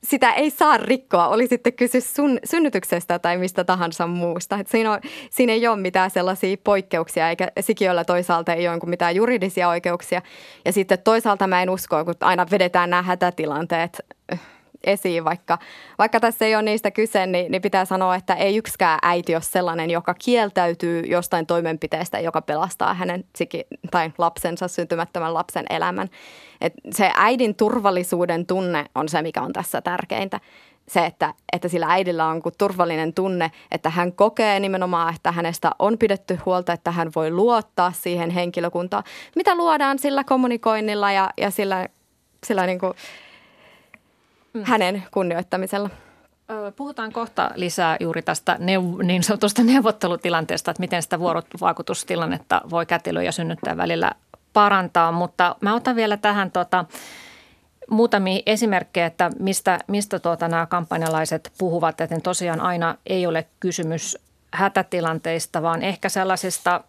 [0.05, 4.59] sitä ei saa rikkoa, oli sitten kysy sun synnytyksestä tai mistä tahansa muusta.
[4.59, 9.17] Et siinä, on, siinä ei ole mitään sellaisia poikkeuksia, eikä sikiöllä toisaalta ei ole mitään
[9.17, 10.23] juridisia oikeuksia.
[10.65, 14.01] Ja sitten toisaalta mä en usko, kun aina vedetään nämä hätätilanteet
[14.87, 15.59] esiin, vaikka,
[15.99, 19.43] vaikka tässä ei ole niistä kyse, niin, niin pitää sanoa, että ei yksikään äiti ole
[19.43, 23.25] sellainen, joka kieltäytyy jostain toimenpiteestä, joka pelastaa hänen
[23.91, 26.09] tai lapsensa, syntymättömän lapsen elämän.
[26.61, 30.41] Et se äidin turvallisuuden tunne on se, mikä on tässä tärkeintä
[30.89, 35.99] se, että, että sillä äidillä on turvallinen tunne, että hän kokee nimenomaan, että hänestä on
[35.99, 39.05] pidetty huolta, että hän voi luottaa siihen henkilökuntaan,
[39.37, 41.89] mitä luodaan sillä kommunikoinnilla ja, ja sillä,
[42.47, 42.93] sillä niin kuin
[44.55, 44.63] mm.
[44.65, 45.91] hänen kunnioittamisella.
[46.77, 53.23] Puhutaan kohta lisää juuri tästä neuv- niin sanotusta neuvottelutilanteesta, että miten sitä vuorovaikutustilannetta voi kätilö
[53.23, 54.13] ja synnyttää välillä
[54.53, 56.85] parantaa, mutta mä otan vielä tähän tuota,
[57.91, 64.19] muutamia esimerkkejä, että mistä, mistä tuota nämä kampanjalaiset puhuvat, että tosiaan aina ei ole kysymys
[64.53, 66.85] hätätilanteista, vaan ehkä sellaisista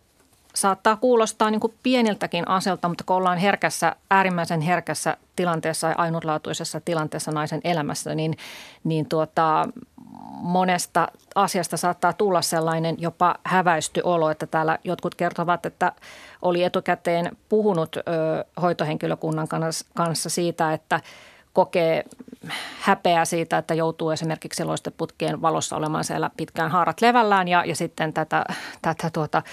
[0.56, 6.82] saattaa kuulostaa niin kuin pieniltäkin aselta, mutta kun ollaan herkässä, äärimmäisen herkässä tilanteessa ja ainutlaatuisessa
[6.86, 8.38] tilanteessa naisen elämässä, niin,
[8.84, 9.68] niin tuota,
[10.42, 15.92] monesta asiasta saattaa tulla sellainen jopa häväisty olo, että täällä jotkut kertovat, että
[16.42, 18.02] oli etukäteen puhunut ö,
[18.62, 19.48] hoitohenkilökunnan
[19.94, 21.00] kanssa siitä, että
[21.54, 22.04] kokee
[22.80, 28.14] häpeää siitä, että joutuu esimerkiksi loisteputkien valossa olemaan siellä pitkään haarat levällään ja, ja sitten
[28.14, 28.46] tätä,
[28.82, 29.44] tätä tuota,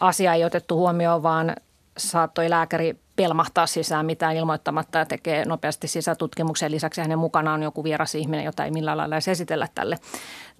[0.00, 1.56] asia ei otettu huomioon, vaan
[1.98, 6.70] saattoi lääkäri pelmahtaa sisään mitään ilmoittamatta ja tekee nopeasti sisätutkimuksen.
[6.70, 9.98] Lisäksi hänen mukanaan on joku vieras ihminen, jota ei millään lailla edes esitellä tälle,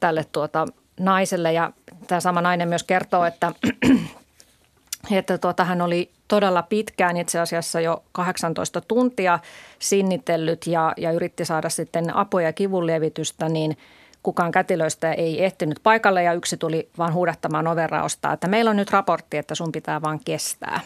[0.00, 0.66] tälle tuota,
[1.00, 1.52] naiselle.
[1.52, 1.72] Ja
[2.06, 3.52] tämä sama nainen myös kertoo, että,
[5.18, 9.38] että tuota, hän oli todella pitkään, itse asiassa jo 18 tuntia
[9.78, 13.76] sinnitellyt ja, ja yritti saada sitten apua ja kivunlievitystä, niin–
[14.22, 18.90] kukaan kätilöistä ei ehtinyt paikalle ja yksi tuli vaan huudattamaan overraosta, että meillä on nyt
[18.90, 20.80] raportti, että sun pitää vaan kestää.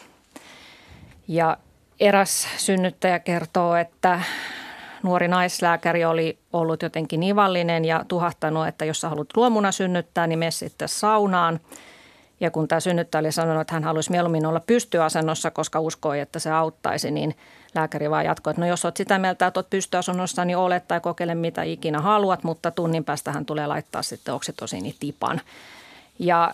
[1.27, 1.57] Ja
[1.99, 4.21] eräs synnyttäjä kertoo, että
[5.03, 10.39] nuori naislääkäri oli ollut jotenkin ivallinen ja tuhahtanut, että jos sä haluat luomuna synnyttää, niin
[10.39, 11.59] mene sitten saunaan.
[12.39, 16.39] Ja kun tämä synnyttäjä oli sanonut, että hän haluaisi mieluummin olla pystyasennossa, koska uskoi, että
[16.39, 17.35] se auttaisi, niin
[17.75, 20.99] lääkäri vaan jatkoi, että no jos olet sitä mieltä, että olet pystyasennossa, niin olet tai
[20.99, 25.41] kokeile mitä ikinä haluat, mutta tunnin päästä hän tulee laittaa sitten oksitosiinitipan.
[26.19, 26.53] Ja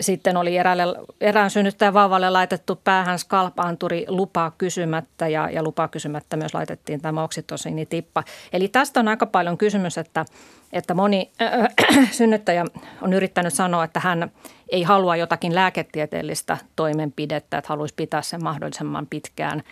[0.00, 0.84] sitten oli eräälle,
[1.20, 7.22] erään synnyttäjän vauvalle laitettu päähän skalpanturi lupaa kysymättä ja, ja lupaa kysymättä myös laitettiin tämä
[7.22, 8.24] oksitosiinitippa.
[8.52, 10.24] Eli tästä on aika paljon kysymys, että,
[10.72, 12.64] että moni äh, synnyttäjä
[13.02, 14.30] on yrittänyt sanoa, että hän
[14.68, 19.62] ei halua jotakin lääketieteellistä toimenpidettä, että haluaisi pitää sen mahdollisimman pitkään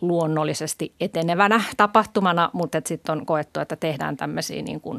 [0.00, 4.98] luonnollisesti etenevänä tapahtumana, mutta sitten on koettu, että tehdään tämmöisiä niin kuin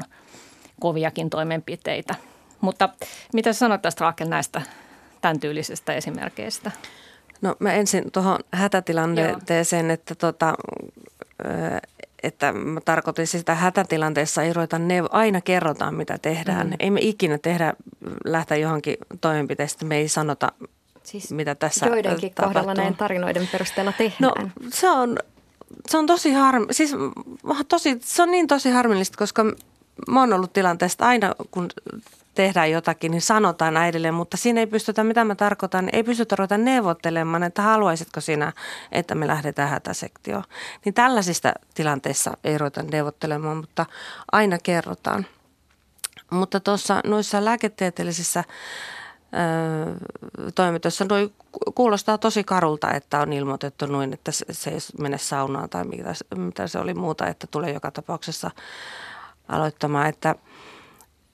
[0.80, 2.14] koviakin toimenpiteitä–
[2.62, 2.88] mutta
[3.32, 4.62] mitä sanot tästä Raakel näistä
[5.20, 6.70] tämän tyylisistä esimerkkeistä?
[7.40, 9.94] No mä ensin tuohon hätätilanteeseen, Joo.
[9.94, 10.54] että tota,
[12.22, 16.66] että mä tarkoitin sitä hätätilanteessa ei ruveta neuv- aina kerrotaan mitä tehdään.
[16.66, 16.76] Mm.
[16.80, 17.74] Ei me ikinä tehdä
[18.24, 20.52] lähteä johonkin toimenpiteestä, me ei sanota
[21.12, 22.62] siis mitä tässä Joidenkin tapahtuu.
[22.62, 24.18] kohdalla näin tarinoiden perusteella tehdään.
[24.20, 24.32] No
[24.70, 25.18] se on,
[25.88, 26.66] se on tosi harmi.
[26.70, 26.94] Siis
[27.68, 29.44] tosi, se on niin tosi harmillista, koska
[30.08, 31.68] mä oon ollut tilanteesta aina, kun
[32.34, 36.58] tehdään jotakin, niin sanotaan äidille, mutta siinä ei pystytä, mitä mä tarkoitan, ei pystytä ruveta
[36.58, 38.52] neuvottelemaan, että haluaisitko sinä,
[38.92, 40.44] että me lähdetään hätäsektioon.
[40.84, 43.86] Niin tällaisista tilanteissa ei ruveta neuvottelemaan, mutta
[44.32, 45.26] aina kerrotaan.
[46.30, 48.44] Mutta tuossa noissa lääketieteellisissä
[50.54, 51.32] toimintoissa noi
[51.74, 56.66] kuulostaa tosi karulta, että on ilmoitettu noin, että se ei mene saunaan tai mitä, mitä
[56.66, 58.50] se oli muuta, että tulee joka tapauksessa
[59.48, 60.06] aloittamaan.
[60.06, 60.34] Että,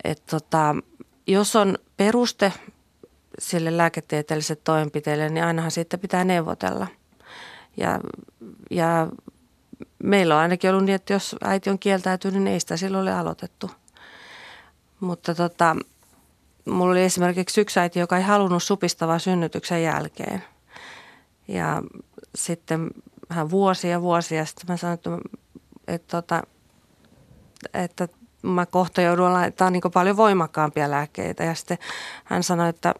[0.05, 0.77] et tota,
[1.27, 2.53] jos on peruste
[3.39, 6.87] sille lääketieteelliselle toimenpiteelle, niin ainahan siitä pitää neuvotella.
[7.77, 8.01] Ja,
[8.71, 9.09] ja
[10.03, 13.13] meillä on ainakin ollut niin, että jos äiti on kieltäytynyt, niin ei sitä silloin ole
[13.13, 13.71] aloitettu.
[15.01, 15.77] Mutta tota,
[16.71, 20.45] mulla oli esimerkiksi yksi äiti, joka ei halunnut supistavaa synnytyksen jälkeen.
[21.49, 21.83] Ja
[22.35, 22.91] sitten
[23.29, 25.11] hän vuosia vuosia sitten mä sanoin, että,
[25.89, 26.43] että, tota,
[27.75, 31.45] että, että mä kohta joudun laittamaan niin paljon voimakkaampia lääkkeitä.
[31.45, 31.79] Ja sitten
[32.25, 32.95] hän sanoi, että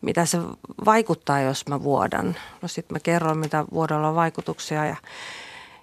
[0.00, 0.38] mitä se
[0.84, 2.36] vaikuttaa, jos mä vuodan.
[2.62, 4.96] No sitten mä kerron, mitä vuodolla on vaikutuksia ja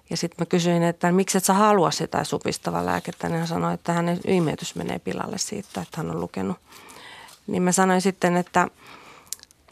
[0.10, 3.74] ja sitten mä kysyin, että miksi et sä halua sitä supistavaa lääkettä, niin hän sanoi,
[3.74, 6.58] että hänen imetys menee pilalle siitä, että hän on lukenut.
[7.48, 8.68] Niin mä sanoin sitten, että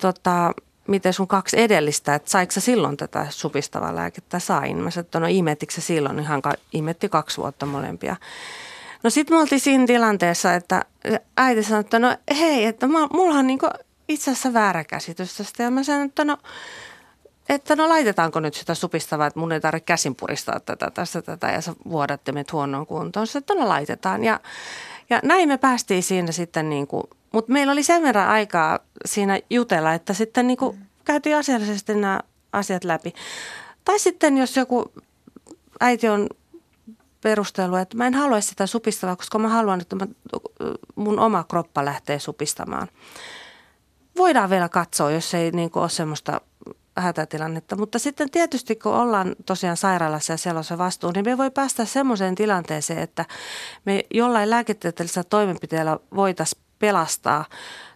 [0.02, 0.54] tota,
[0.88, 4.40] miten sun kaksi edellistä, että saiko sä silloin tätä supistavaa lääkettä?
[4.40, 4.78] Sain.
[4.78, 6.16] Mä sanoin, että no imettikö silloin?
[6.16, 6.42] Niin hän
[6.74, 8.16] imetti kaksi vuotta molempia.
[9.04, 10.86] No sitten me oltiin siinä tilanteessa, että
[11.38, 13.68] äiti sanoi, että no hei, että mulla on niinku
[14.08, 15.64] itse asiassa väärä käsitys tästä.
[15.64, 16.38] Ja mä sanoin, että no,
[17.50, 21.48] että no laitetaanko nyt sitä supistavaa, että mun ei tarvitse käsin puristaa tätä, tästä, tätä
[21.48, 23.28] ja sä vuodatte meitä huonoon kuntoon.
[23.28, 24.24] Sitten, no laitetaan.
[24.24, 24.40] Ja,
[25.10, 27.04] ja näin me päästiin siinä sitten niin kuin,
[27.36, 32.20] mutta meillä oli sen verran aikaa siinä jutella, että sitten niin kuin käytiin asiallisesti nämä
[32.54, 33.14] asiat läpi.
[33.86, 34.92] Tai sitten jos joku
[35.80, 36.30] äiti on
[37.22, 40.08] perustelu, että mä en halua sitä supistavaa, koska mä haluan, että mä,
[40.96, 42.88] mun oma kroppa lähtee supistamaan.
[44.18, 46.42] Voidaan vielä katsoa, jos ei niin kuin ole semmoista
[46.98, 47.76] hätätilannetta.
[47.76, 51.52] Mutta sitten tietysti kun ollaan tosiaan sairaalassa ja siellä on se vastuu, niin me voi
[51.52, 53.26] päästä semmoiseen tilanteeseen, että
[53.86, 57.46] me jollain lääketieteellisellä toimenpiteellä voitaisiin pelastaa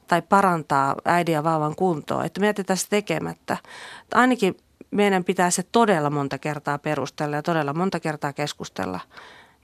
[0.08, 3.58] tai parantaa äidin ja vauvan kuntoa, että me jätetään se tekemättä.
[4.14, 4.58] Ainakin
[4.92, 9.00] meidän pitää se todella monta kertaa perustella ja todella monta kertaa keskustella.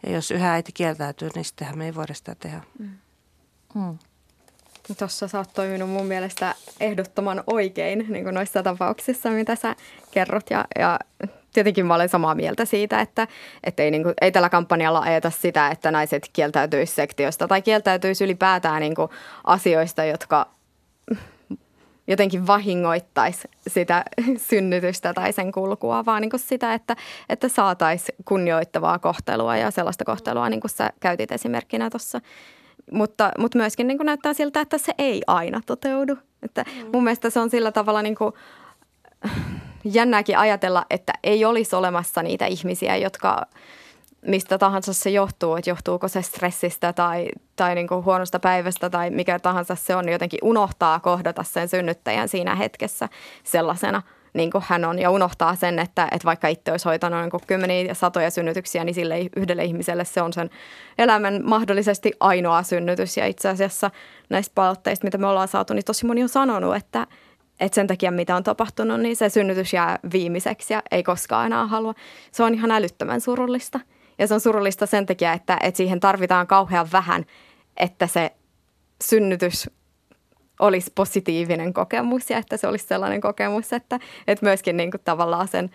[0.05, 2.61] Ja jos yhä äiti kieltäytyy, niin sittenhän me ei voida sitä tehdä.
[2.79, 2.89] Mm.
[3.73, 3.97] Hmm.
[4.97, 9.75] Tuossa sä oot toiminut mun mielestä ehdottoman oikein niin kuin noissa tapauksissa, mitä sä
[10.11, 10.49] kerrot.
[10.49, 10.99] Ja, ja
[11.55, 13.27] tietenkin mä olen samaa mieltä siitä, että,
[13.63, 18.23] että ei, niin kuin, ei tällä kampanjalla ajeta sitä, että naiset kieltäytyisi sektiosta tai kieltäytyisi
[18.23, 19.09] ylipäätään niin kuin
[19.43, 20.47] asioista, jotka
[22.07, 24.05] jotenkin vahingoittaisi sitä
[24.49, 26.95] synnytystä tai sen kulkua, vaan niin kuin sitä, että,
[27.29, 32.21] että saataisiin kunnioittavaa kohtelua ja sellaista kohtelua, niin kuin sä käytit esimerkkinä tuossa.
[32.91, 36.17] Mutta, mutta myöskin niin kuin näyttää siltä, että se ei aina toteudu.
[36.43, 36.89] Että mm.
[36.93, 38.33] Mun mielestä se on sillä tavalla niin kuin,
[39.85, 43.45] jännääkin ajatella, että ei olisi olemassa niitä ihmisiä, jotka
[44.27, 49.09] mistä tahansa se johtuu, että johtuuko se stressistä tai, tai niin kuin huonosta päivästä tai
[49.09, 53.09] mikä tahansa se on, niin jotenkin unohtaa kohdata sen synnyttäjän siinä hetkessä
[53.43, 54.01] sellaisena,
[54.33, 57.81] niin kuin hän on ja unohtaa sen, että, että vaikka itse olisi hoitanut niin kymmeniä
[57.81, 60.49] ja satoja synnytyksiä, niin sille yhdelle ihmiselle se on sen
[60.97, 63.17] elämän mahdollisesti ainoa synnytys.
[63.17, 63.91] Ja itse asiassa
[64.29, 67.07] näistä palautteista, mitä me ollaan saatu, niin tosi moni on sanonut, että,
[67.59, 71.67] että sen takia, mitä on tapahtunut, niin se synnytys jää viimeiseksi ja ei koskaan enää
[71.67, 71.93] halua.
[72.31, 73.79] Se on ihan älyttömän surullista.
[74.17, 77.25] Ja se on surullista sen takia, että, että siihen tarvitaan kauhean vähän,
[77.77, 78.31] että se
[79.03, 79.69] synnytys
[80.59, 85.47] olisi positiivinen kokemus ja että se olisi sellainen kokemus, että, että myöskin niin kuin tavallaan
[85.47, 85.71] sen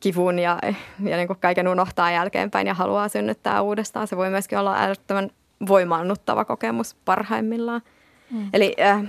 [0.00, 0.58] kivun ja,
[1.04, 4.08] ja niin kuin kaiken unohtaa jälkeenpäin ja haluaa synnyttää uudestaan.
[4.08, 5.30] Se voi myöskin olla älyttömän
[5.68, 7.82] voimaannuttava kokemus parhaimmillaan.
[8.30, 8.50] Mm.
[8.52, 9.02] Eli äh,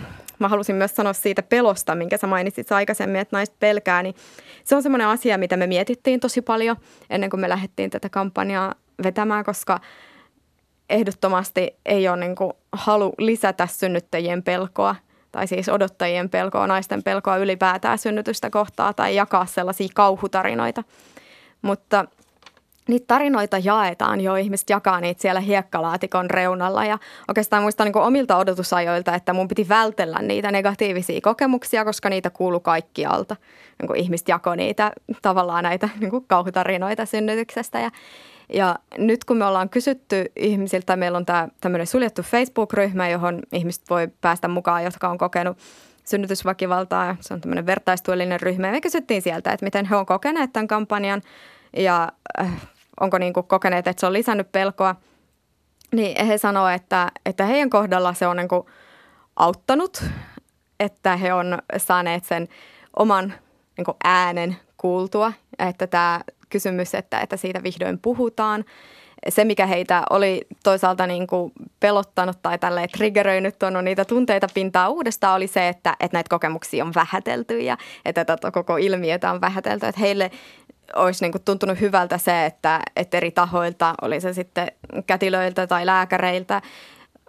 [0.43, 4.15] mä halusin myös sanoa siitä pelosta, minkä sä mainitsit aikaisemmin, että naiset pelkää, niin
[4.63, 6.75] se on semmoinen asia, mitä me mietittiin tosi paljon
[7.10, 9.79] ennen kuin me lähdettiin tätä kampanjaa vetämään, koska
[10.89, 14.95] ehdottomasti ei ole niin kuin halu lisätä synnyttäjien pelkoa
[15.32, 20.84] tai siis odottajien pelkoa, naisten pelkoa ylipäätään synnytystä kohtaa tai jakaa sellaisia kauhutarinoita.
[21.62, 22.06] Mutta
[22.88, 28.38] niitä tarinoita jaetaan jo, ihmiset jakaa niitä siellä hiekkalaatikon reunalla ja oikeastaan muistan niin omilta
[28.38, 33.36] odotusajoilta, että mun piti vältellä niitä negatiivisia kokemuksia, koska niitä kuulu kaikkialta.
[33.82, 34.91] Niin ihmiset jako niitä
[35.22, 37.91] tavallaan näitä niin kauhutarinoita synnytyksestä ja
[38.54, 43.89] ja nyt kun me ollaan kysytty ihmisiltä, meillä on tämä tämmöinen suljettu Facebook-ryhmä, johon ihmiset
[43.89, 45.58] voi päästä mukaan, jotka on kokenut
[46.04, 47.15] synnytysväkivaltaa.
[47.22, 48.67] Se on tämmöinen vertaistuellinen ryhmä.
[48.67, 51.22] Ja me kysyttiin sieltä, että miten he on kokeneet tämän kampanjan
[51.78, 52.52] ja äh,
[52.99, 54.95] onko niin kuin kokeneet, että se on lisännyt pelkoa,
[55.95, 58.65] niin he sanoo, että, että heidän kohdalla se on niin kuin
[59.36, 60.03] auttanut,
[60.79, 62.47] että he on saaneet sen
[62.97, 63.34] oman
[63.77, 68.65] niin kuin äänen kuultua, että tämä kysymys, että, että siitä vihdoin puhutaan.
[69.29, 74.89] Se, mikä heitä oli toisaalta niin kuin pelottanut tai tälleen triggeröinyt, tuonut niitä tunteita pintaa
[74.89, 79.86] uudestaan, oli se, että, että näitä kokemuksia on vähätelty ja että koko ilmiötä on vähätelty.
[79.86, 80.32] Että heille
[80.96, 84.72] olisi niin kuin tuntunut hyvältä se, että, että eri tahoilta, oli se sitten
[85.08, 86.62] kätilöiltä tai lääkäreiltä,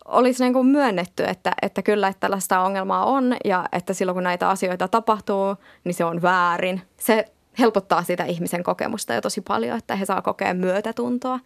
[0.05, 4.23] olisi niin kuin myönnetty, että, että kyllä että tällaista ongelmaa on ja että silloin kun
[4.23, 6.83] näitä asioita tapahtuu, niin se on väärin.
[6.97, 7.25] Se
[7.59, 11.41] helpottaa sitä ihmisen kokemusta jo tosi paljon, että he saa kokea myötätuntoa.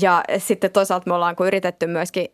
[0.00, 2.28] Ja sitten toisaalta me ollaan yritetty myöskin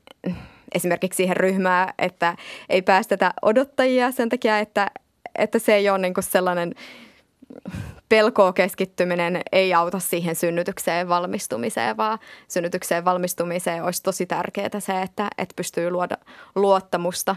[0.74, 2.36] esimerkiksi siihen ryhmään, että
[2.68, 4.90] ei päästetä odottajia sen takia, että,
[5.38, 6.74] että se ei ole niin sellainen
[8.10, 12.18] pelkoa keskittyminen ei auta siihen synnytykseen valmistumiseen, vaan
[12.48, 16.16] synnytykseen valmistumiseen olisi tosi tärkeää se, että, että pystyy luoda
[16.54, 17.36] luottamusta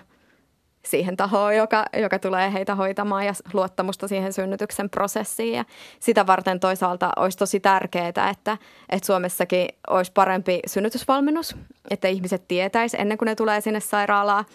[0.85, 5.53] siihen tahoon, joka, joka tulee heitä hoitamaan ja luottamusta siihen synnytyksen prosessiin.
[5.53, 5.65] Ja
[5.99, 8.57] sitä varten toisaalta olisi tosi tärkeää, että,
[8.89, 11.55] että Suomessakin olisi parempi synnytysvalmennus,
[11.89, 14.45] että ihmiset tietäisi ennen kuin ne tulee sinne sairaalaan,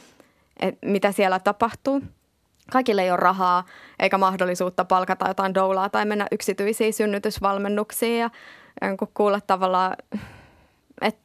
[0.83, 2.03] mitä siellä tapahtuu–
[2.73, 3.65] kaikille ei ole rahaa
[3.99, 8.31] eikä mahdollisuutta palkata jotain doulaa tai mennä yksityisiin synnytysvalmennuksiin ja
[9.15, 9.97] kuulla tavallaan,
[11.03, 11.21] että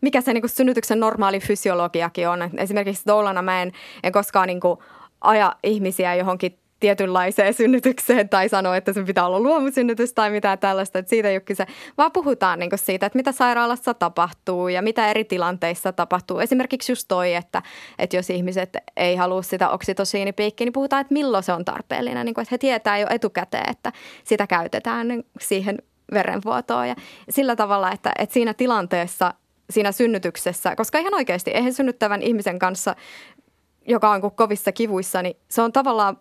[0.00, 2.50] mikä se niin kuin synnytyksen normaali fysiologiakin on.
[2.56, 4.78] Esimerkiksi doulana mä en, en koskaan niin kuin
[5.20, 10.98] aja ihmisiä johonkin tietynlaiseen synnytykseen tai sanoa, että se pitää olla luomusynnytys tai mitään tällaista.
[10.98, 11.66] Että siitä ei ole kyse,
[11.98, 16.38] vaan puhutaan niin siitä, että mitä sairaalassa tapahtuu ja mitä eri tilanteissa tapahtuu.
[16.38, 17.62] Esimerkiksi just toi, että,
[17.98, 22.26] että jos ihmiset ei halua sitä oksitosiinipiikkiä, niin puhutaan, että milloin se on tarpeellinen.
[22.26, 23.92] Niin kuin, että he tietää jo etukäteen, että
[24.24, 25.06] sitä käytetään
[25.40, 25.78] siihen
[26.12, 26.94] verenvuotoon ja
[27.30, 29.34] sillä tavalla, että, että siinä tilanteessa
[29.70, 32.96] siinä synnytyksessä, koska ihan oikeasti eihän synnyttävän ihmisen kanssa,
[33.88, 36.16] joka on kovissa kivuissa, niin se on tavallaan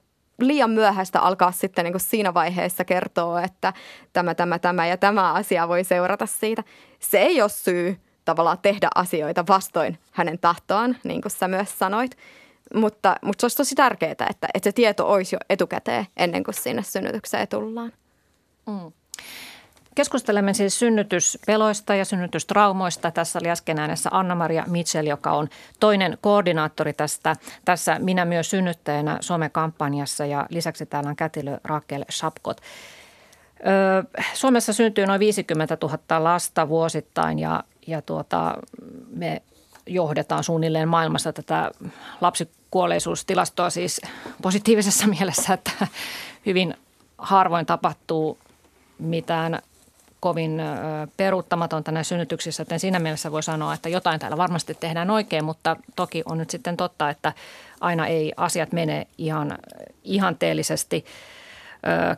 [0.48, 3.74] liian myöhäistä alkaa sitten niin kuin siinä vaiheessa kertoa, että
[4.14, 6.64] tämä, tämä, tämä ja tämä asia voi seurata siitä.
[7.00, 12.18] Se ei ole syy tavallaan tehdä asioita vastoin hänen tahtoaan, niin kuin sä myös sanoit.
[12.76, 16.56] Mutta, mutta se olisi tosi tärkeää, että, että se tieto olisi jo etukäteen ennen kuin
[16.56, 17.94] sinne synnytykseen tullaan.
[18.68, 18.92] Mm.
[20.02, 23.12] Keskustelemme siis synnytyspeloista ja synnytystraumoista.
[23.12, 27.36] Tässä oli äsken äänessä Anna-Maria Mitchell, joka on toinen koordinaattori tästä,
[27.66, 32.62] tässä Minä myös synnyttäjänä Some-kampanjassa ja lisäksi täällä on kätilö Rakel Shapkot.
[34.34, 38.58] Suomessa syntyy noin 50 000 lasta vuosittain ja, ja tuota,
[39.16, 39.42] me
[39.86, 41.72] johdetaan suunnilleen maailmassa tätä
[42.22, 44.02] lapsikuolleisuustilastoa siis
[44.42, 45.88] positiivisessa mielessä, että
[46.46, 46.76] hyvin
[47.18, 48.38] harvoin tapahtuu
[49.00, 49.62] mitään
[50.22, 50.62] kovin
[51.18, 55.78] peruuttamatonta näissä synnytyksissä, joten siinä mielessä voi sanoa, että jotain täällä varmasti tehdään oikein, mutta
[55.96, 57.34] toki on nyt sitten totta, että
[57.82, 59.58] aina ei asiat mene ihan
[60.04, 61.06] ihanteellisesti.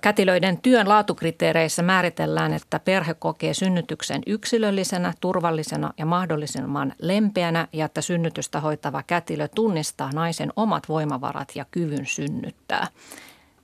[0.02, 8.02] Kätilöiden työn laatukriteereissä määritellään, että perhe kokee synnytyksen yksilöllisenä, turvallisena ja mahdollisimman lempeänä ja että
[8.02, 12.88] synnytystä hoitava kätilö tunnistaa naisen omat voimavarat ja kyvyn synnyttää.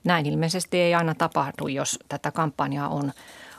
[0.04, 3.12] Näin ilmeisesti ei aina tapahdu, jos tätä kampanjaa on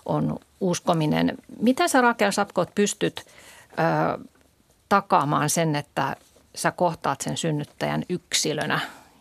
[0.06, 1.38] on uskominen.
[1.60, 4.24] Miten sä Rakel Sapkot pystyt ö,
[4.88, 6.16] takaamaan sen, että
[6.54, 8.80] sä kohtaat sen synnyttäjän yksilönä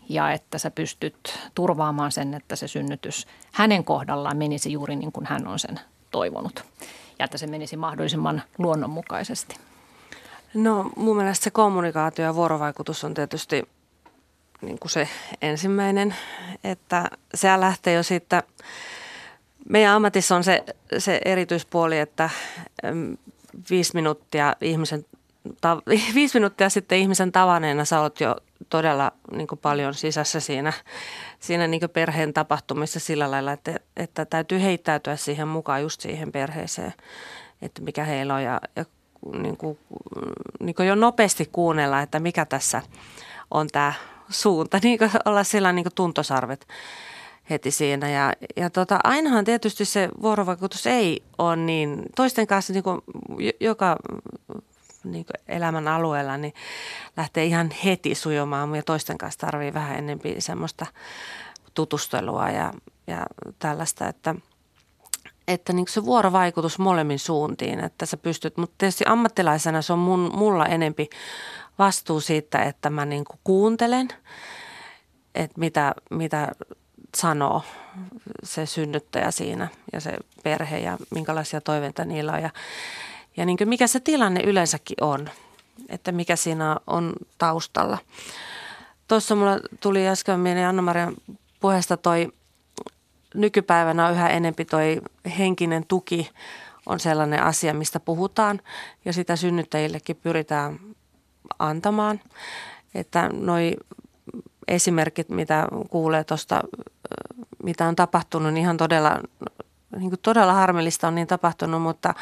[0.10, 5.26] ja että sä pystyt turvaamaan sen, että se synnytys hänen kohdallaan menisi juuri niin kuin
[5.26, 5.80] hän on sen
[6.12, 6.64] toivonut
[7.20, 9.56] ja että se menisi mahdollisimman luonnonmukaisesti?
[10.54, 13.70] No mun mielestä se kommunikaatio ja vuorovaikutus on tietysti
[14.62, 15.10] niin kuin se
[15.42, 16.16] ensimmäinen,
[16.64, 18.44] että se lähtee jo siitä–
[19.70, 20.64] meidän ammatissa on se,
[20.98, 22.30] se erityispuoli, että
[23.70, 25.06] viisi minuuttia ihmisen
[25.62, 25.82] ta,
[26.16, 28.36] viisi minuuttia sitten ihmisen tavaneena sä oot jo
[28.70, 30.74] todella niin paljon sisässä siinä,
[31.40, 36.94] siinä niin perheen tapahtumissa sillä lailla, että, että täytyy heittäytyä siihen mukaan just siihen perheeseen,
[37.62, 38.86] että mikä heillä on ja, ja
[39.42, 39.80] niin kuin,
[40.60, 42.82] niin kuin jo nopeasti kuunnella, että mikä tässä
[43.52, 43.94] on tämä
[44.30, 46.68] suunta, niin kuin olla sillä niin kuin tuntosarvet
[47.50, 48.10] heti siinä.
[48.10, 53.02] Ja, ja tota, ainahan tietysti se vuorovaikutus ei ole niin, toisten kanssa niin kuin
[53.60, 53.96] joka
[55.04, 56.54] niin kuin elämän alueella niin
[57.18, 60.86] lähtee ihan heti sujumaan ja toisten kanssa tarvii vähän enemmän semmoista
[61.74, 62.74] tutustelua ja,
[63.08, 63.26] ja
[63.60, 64.36] tällaista, että
[65.48, 70.32] että niin se vuorovaikutus molemmin suuntiin, että sä pystyt, mutta tietysti ammattilaisena se on mun,
[70.34, 71.10] mulla enempi
[71.80, 74.08] vastuu siitä, että mä niin kuuntelen,
[75.36, 76.52] että mitä, mitä
[77.16, 77.62] sanoo
[78.44, 82.42] se synnyttäjä siinä ja se perhe ja minkälaisia toiveita niillä on.
[82.42, 82.50] Ja,
[83.38, 85.30] ja niin mikä se tilanne yleensäkin on,
[85.90, 87.98] että mikä siinä on taustalla.
[89.08, 91.14] Tuossa mulla tuli äsken mieleen Anna-Marian
[91.60, 92.32] puheesta toi
[93.36, 95.02] nykypäivänä yhä enempi toi
[95.38, 96.30] henkinen tuki
[96.86, 98.62] on sellainen asia, mistä puhutaan
[99.06, 100.80] ja sitä synnyttäjillekin pyritään
[101.60, 102.20] antamaan.
[102.96, 103.74] Että noi
[104.70, 106.64] esimerkit, mitä kuulee tuosta,
[107.64, 109.20] mitä on tapahtunut, niin ihan todella,
[109.98, 112.14] niin kuin todella harmillista on niin tapahtunut, mutta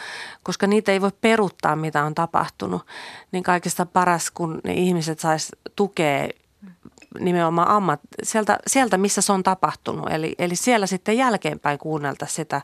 [0.43, 2.85] koska niitä ei voi peruttaa, mitä on tapahtunut,
[3.31, 6.29] niin kaikista paras, kun ne ihmiset sais tukea
[7.19, 10.11] nimenomaan ammat, sieltä, sieltä, missä se on tapahtunut.
[10.11, 12.61] Eli, eli siellä sitten jälkeenpäin kuunnelta sitä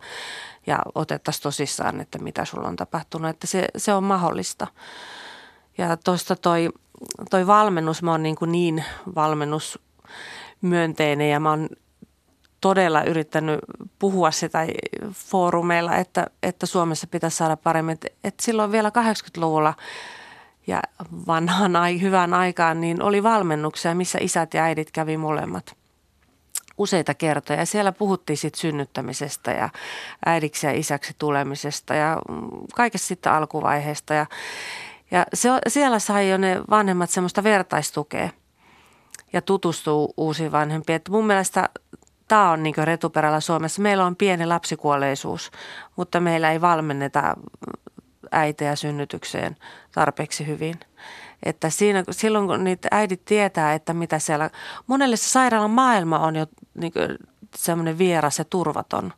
[0.68, 4.68] ja otettaisiin tosissaan, että mitä sulla on tapahtunut, että se, se on mahdollista.
[5.78, 6.70] Ja tuosta toi,
[7.30, 8.84] toi valmennus, mä oon niin, kuin niin
[9.16, 11.70] valmennusmyönteinen ja mä oon
[12.62, 13.60] todella yrittänyt
[14.00, 14.60] puhua sitä
[15.12, 17.94] foorumeilla, että, että Suomessa pitäisi saada paremmin.
[17.94, 19.74] Että, että silloin vielä 80-luvulla
[20.68, 20.82] ja
[21.28, 25.76] vanhaan ai, hyvään aikaan, niin oli valmennuksia, missä isät ja äidit kävi molemmat
[26.78, 27.60] useita kertoja.
[27.60, 29.70] Ja siellä puhuttiin sitten synnyttämisestä ja
[30.26, 32.22] äidiksi ja isäksi tulemisesta ja
[32.74, 34.14] kaikesta sitten alkuvaiheesta.
[34.14, 34.26] Ja,
[35.14, 38.30] ja se, siellä sai jo ne vanhemmat semmoista vertaistukea
[39.34, 40.96] ja tutustuu uusiin vanhempiin.
[40.96, 41.70] Et mun mielestä
[42.28, 43.82] tämä on niin retuperällä Suomessa.
[43.82, 45.52] Meillä on pieni lapsikuolleisuus,
[45.96, 47.34] mutta meillä ei valmenneta
[48.32, 49.56] äitejä synnytykseen
[49.92, 50.80] tarpeeksi hyvin.
[51.44, 54.50] Että siinä, silloin kun niitä äidit tietää, että mitä siellä,
[54.88, 56.94] monelle se sairaalan maailma on jo niin
[57.56, 59.14] semmoinen vieras ja turvaton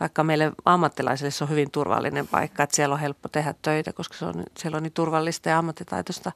[0.00, 4.14] vaikka meille ammattilaisille se on hyvin turvallinen paikka, että siellä on helppo tehdä töitä, koska
[4.16, 6.32] se on, siellä on niin turvallista ja ammattitaitoista.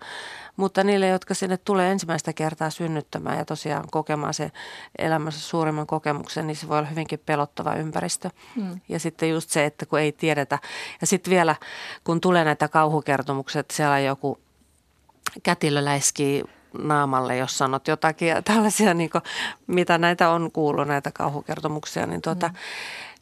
[0.57, 4.53] Mutta niille, jotka sinne tulee ensimmäistä kertaa synnyttämään ja tosiaan kokemaan se
[4.99, 8.31] elämässä suurimman kokemuksen, niin se voi olla hyvinkin pelottava ympäristö.
[8.57, 8.81] Mm.
[8.89, 10.59] Ja sitten just se, että kun ei tiedetä.
[11.01, 11.57] Ja sitten vielä,
[12.05, 14.39] kun tulee näitä kauhukertomuksia, että siellä on joku
[15.43, 16.45] kätilö läiskii
[16.79, 19.23] naamalle, jos sanot jotakin ja tällaisia, niin kuin,
[19.67, 22.55] mitä näitä on kuullut, näitä kauhukertomuksia, niin tuota, mm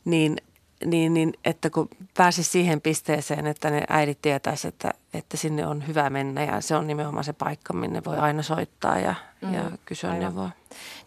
[0.09, 0.37] niin,
[0.85, 5.87] niin, niin että kun pääsisi siihen pisteeseen, että ne äidit tietäisi, että, että sinne on
[5.87, 9.55] hyvä mennä ja se on nimenomaan se paikka, minne voi aina soittaa ja, mm.
[9.55, 10.23] ja kysyä Aivan.
[10.23, 10.51] neuvoa.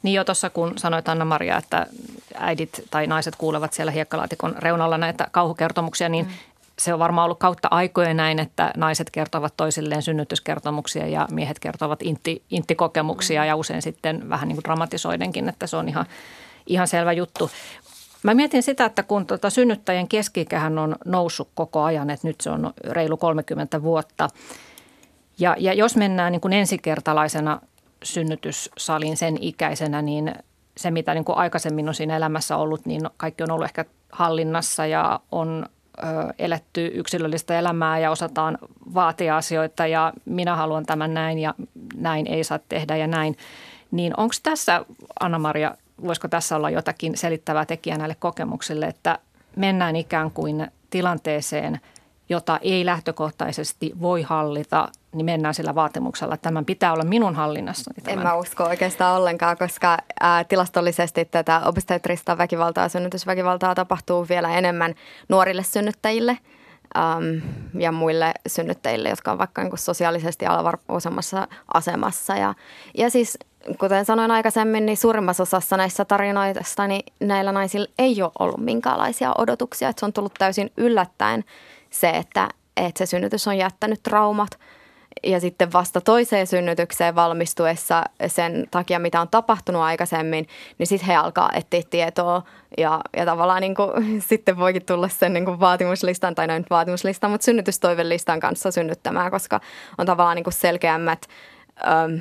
[0.03, 1.87] Niin jo tuossa kun sanoit Anna-Maria, että
[2.35, 6.31] äidit tai naiset kuulevat siellä hiekkalaatikon reunalla näitä kauhukertomuksia, niin mm.
[6.79, 12.01] se on varmaan ollut kautta aikojen näin, että naiset kertovat toisilleen synnytyskertomuksia ja miehet kertovat
[12.01, 13.47] intti, inttikokemuksia mm.
[13.47, 16.05] ja usein sitten vähän niin kuin dramatisoidenkin, että se on ihan,
[16.67, 17.51] ihan selvä juttu.
[18.23, 22.49] Mä mietin sitä, että kun tuota synnyttäjien keskikähän on noussut koko ajan, että nyt se
[22.49, 24.27] on reilu 30 vuotta.
[25.39, 27.61] Ja, ja jos mennään niin kuin ensikertalaisena
[28.03, 30.35] synnytyssalin sen ikäisenä, niin
[30.77, 34.85] se mitä niin kuin aikaisemmin on siinä elämässä ollut, niin kaikki on ollut ehkä hallinnassa
[34.85, 35.65] ja on
[35.97, 36.03] ö,
[36.39, 38.57] eletty yksilöllistä elämää ja osataan
[38.93, 41.53] vaatia asioita ja minä haluan tämän näin ja
[41.95, 43.37] näin ei saa tehdä ja näin.
[43.91, 44.85] Niin onko tässä,
[45.19, 49.19] Anna-Maria, voisiko tässä olla jotakin selittävää tekijää näille kokemuksille, että
[49.55, 51.79] mennään ikään kuin tilanteeseen,
[52.29, 57.91] jota ei lähtökohtaisesti voi hallita, niin mennään sillä vaatimuksella, että tämän pitää olla minun hallinnassa.
[58.07, 64.95] En mä usko oikeastaan ollenkaan, koska ää, tilastollisesti tätä obstetrista väkivaltaa, synnytysväkivaltaa tapahtuu vielä enemmän
[65.29, 66.37] nuorille synnyttäjille
[66.97, 67.41] äm,
[67.79, 72.35] ja muille synnyttäjille, jotka on vaikka niin sosiaalisesti alavarvoisemmassa asemassa.
[72.35, 72.53] Ja,
[72.97, 73.37] ja siis
[73.79, 79.33] kuten sanoin aikaisemmin, niin suurimmassa osassa näissä tarinoista niin näillä naisilla ei ole ollut minkäänlaisia
[79.37, 79.89] odotuksia.
[79.89, 81.43] Että se on tullut täysin yllättäen
[81.89, 84.59] se, että, että se synnytys on jättänyt traumat.
[85.23, 90.47] Ja sitten vasta toiseen synnytykseen valmistuessa sen takia, mitä on tapahtunut aikaisemmin,
[90.77, 92.41] niin sitten he alkaa etsiä tietoa
[92.77, 93.91] ja, ja tavallaan niin kuin,
[94.29, 99.59] sitten voikin tulla sen niin kuin vaatimuslistan, tai noin vaatimuslistan, mutta synnytystoivelistan kanssa synnyttämään, koska
[99.97, 101.27] on tavallaan niin kuin selkeämmät
[101.87, 102.19] Öm,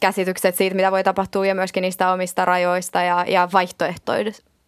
[0.00, 3.48] käsitykset siitä, mitä voi tapahtua ja myöskin niistä omista rajoista ja, ja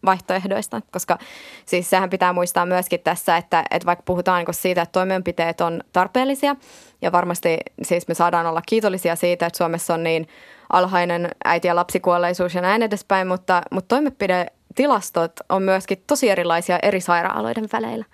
[0.05, 1.17] vaihtoehdoista, koska
[1.65, 5.81] siis sehän pitää muistaa myöskin tässä, että, että vaikka puhutaan niin siitä, että toimenpiteet on
[5.93, 6.55] tarpeellisia
[7.01, 10.27] ja varmasti siis me saadaan olla kiitollisia siitä, että Suomessa on niin
[10.69, 17.01] alhainen äiti- ja lapsikuolleisuus ja näin edespäin, mutta, mutta toimenpidetilastot on myöskin tosi erilaisia eri
[17.01, 18.05] sairaaloiden väleillä.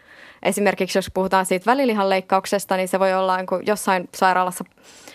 [0.47, 4.63] Esimerkiksi jos puhutaan siitä välilihan leikkauksesta, niin se voi olla niin jossain sairaalassa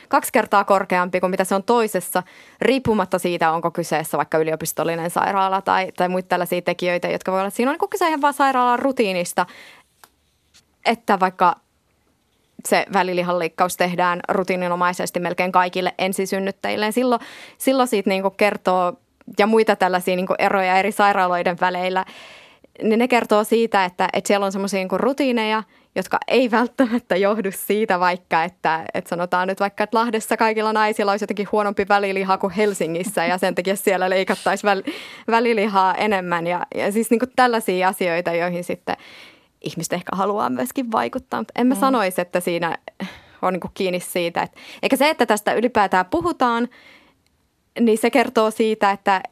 [0.09, 2.23] kaksi kertaa korkeampi kuin mitä se on toisessa,
[2.61, 7.51] riippumatta siitä, onko kyseessä vaikka yliopistollinen sairaala tai, tai muita tällaisia tekijöitä, jotka voi olla,
[7.51, 9.47] siinä on niin kyse ihan vaan sairaalan rutiinista,
[10.87, 11.57] että vaikka
[12.69, 16.93] se välilihanleikkaus tehdään rutiininomaisesti melkein kaikille ensisynnyttäjille.
[16.93, 17.21] Silloin,
[17.59, 18.93] silloin siitä niin kertoo
[19.39, 22.05] ja muita tällaisia niin eroja eri sairaaloiden väleillä,
[22.83, 25.63] niin ne kertoo siitä, että, että siellä on semmoisia niin rutiineja,
[25.95, 31.11] jotka ei välttämättä johdu siitä vaikka, että, että sanotaan nyt vaikka, että Lahdessa kaikilla naisilla
[31.11, 34.83] olisi jotenkin huonompi väliliha kuin Helsingissä ja sen takia siellä leikattaisiin väl,
[35.31, 36.47] välilihaa enemmän.
[36.47, 38.97] Ja, ja siis niin tällaisia asioita, joihin sitten
[39.61, 41.81] ihmiset ehkä haluaa myöskin vaikuttaa, mutta en mä mm.
[41.81, 42.79] sanoisi, että siinä
[43.43, 44.43] on niin kiinni siitä.
[44.43, 46.69] Että, eikä se, että tästä ylipäätään puhutaan,
[47.81, 49.23] niin se kertoo siitä, että,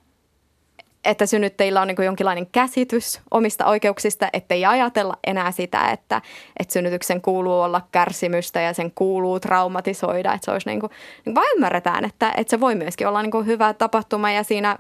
[1.05, 6.23] että synnyttäjillä on niin jonkinlainen käsitys omista oikeuksista, ettei ajatella enää sitä, että,
[6.61, 10.33] että synnytyksen kuuluu olla kärsimystä ja sen kuuluu traumatisoida.
[10.33, 10.93] Että se olisi niin kuin,
[11.25, 14.77] niin vaan ymmärretään, että, että se voi myöskin olla niin hyvä tapahtuma ja siinä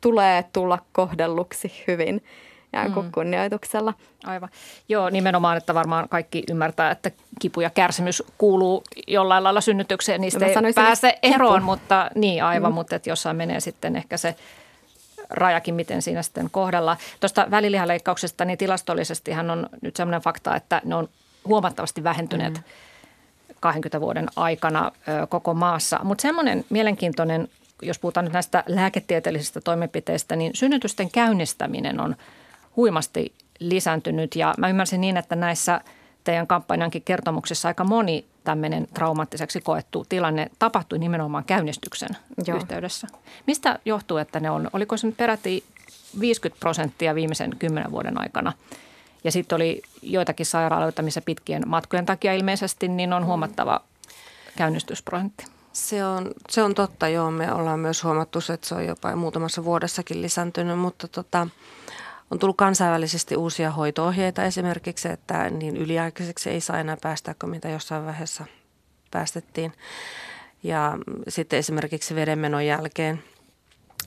[0.00, 2.22] tulee tulla kohdelluksi hyvin
[2.72, 3.12] ja mm.
[3.12, 3.94] kunnioituksella.
[4.24, 4.48] Aivan.
[4.88, 7.10] Joo, nimenomaan, että varmaan kaikki ymmärtää, että
[7.40, 10.20] kipu ja kärsimys kuuluu jollain lailla synnytykseen.
[10.20, 12.74] Niistä no, ei pääse eroon, mutta niin aivan, mm.
[12.74, 14.34] mutta että jossain menee sitten ehkä se
[15.30, 16.96] rajakin, miten siinä sitten kohdella.
[17.20, 21.08] Tuosta välilihaleikkauksesta, niin tilastollisestihan on nyt sellainen fakta, että ne on
[21.44, 22.62] huomattavasti vähentyneet mm.
[23.60, 26.00] 20 vuoden aikana ö, koko maassa.
[26.02, 27.48] Mutta semmoinen mielenkiintoinen,
[27.82, 32.16] jos puhutaan nyt näistä lääketieteellisistä toimenpiteistä, niin synnytysten käynnistäminen on
[32.76, 35.80] huimasti lisääntynyt ja mä ymmärsin niin, että näissä
[36.24, 42.08] teidän kampanjankin kertomuksissa aika moni tämmöinen traumaattiseksi koettu tilanne tapahtui nimenomaan käynnistyksen
[42.46, 42.56] Joo.
[42.56, 43.06] yhteydessä.
[43.46, 44.70] Mistä johtuu, että ne on?
[44.72, 45.64] Oliko se nyt peräti
[46.20, 48.52] 50 prosenttia viimeisen kymmenen vuoden aikana?
[49.24, 53.80] Ja sitten oli joitakin sairaaloita, missä pitkien matkojen takia ilmeisesti niin on huomattava
[54.56, 55.44] käynnistysprosentti.
[55.72, 57.30] Se on, se on totta, joo.
[57.30, 61.46] Me ollaan myös huomattu, että se on jopa muutamassa vuodessakin lisääntynyt, mutta tota,
[62.30, 67.68] on tullut kansainvälisesti uusia hoitoohjeita esimerkiksi, että niin yliaikaiseksi ei saa enää päästä kuin mitä
[67.68, 68.44] jossain vaiheessa
[69.10, 69.72] päästettiin.
[70.62, 70.98] Ja
[71.28, 73.22] sitten esimerkiksi vedenmenon jälkeen,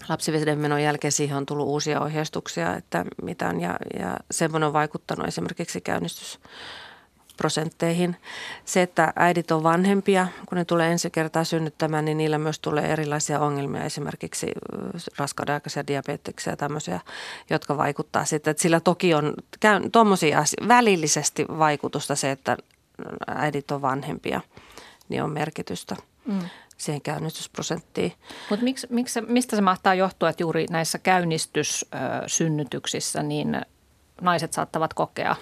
[0.09, 5.81] lapsivedenmenon jälkeen siihen on tullut uusia ohjeistuksia, että mitään ja, ja semmoinen on vaikuttanut esimerkiksi
[5.81, 6.39] käynnistys
[7.39, 8.15] prosentteihin.
[8.65, 12.85] Se, että äidit on vanhempia, kun ne tulee ensi kertaa synnyttämään, niin niillä myös tulee
[12.85, 14.51] erilaisia ongelmia, esimerkiksi
[15.17, 16.99] raskaudenaikaisia diabeteksia ja tämmöisiä,
[17.49, 18.51] jotka vaikuttaa sitten.
[18.51, 19.33] Että sillä toki on
[19.91, 22.57] tuommoisia välillisesti vaikutusta se, että
[23.27, 24.41] äidit on vanhempia,
[25.09, 25.95] niin on merkitystä.
[26.25, 26.39] Mm
[26.79, 28.13] siihen käynnistysprosenttiin.
[28.49, 33.61] Mutta miksi, miksi, mistä se mahtaa johtua, että juuri näissä käynnistyssynnytyksissä niin
[34.21, 35.35] naiset saattavat kokea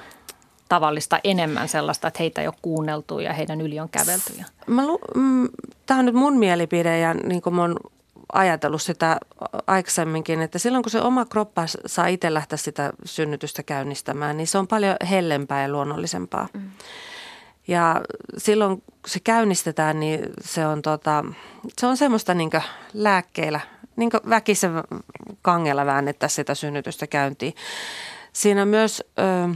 [0.70, 4.34] tavallista enemmän sellaista, että heitä ei ole kuunneltu ja heidän yli on kävelty?
[5.15, 5.49] mm,
[5.86, 7.76] Tämä on nyt mun mielipide ja niin kuin mä oon
[8.34, 9.18] ajatellut sitä
[9.68, 14.57] aikaisemminkin, että silloin kun se oma kroppa saa itse lähteä sitä synnytystä käynnistämään, niin se
[14.57, 16.47] on paljon hellempää ja luonnollisempaa.
[16.53, 16.70] Mm.
[17.68, 18.01] Ja
[18.38, 21.26] silloin kun se käynnistetään, niin se on, tota,
[21.80, 22.49] se on semmoista niin
[22.93, 23.59] lääkkeillä,
[23.95, 24.72] niin väkisen
[25.41, 27.53] kangella väännettä sitä synnytystä käyntiin.
[28.34, 29.55] Siinä myös ö,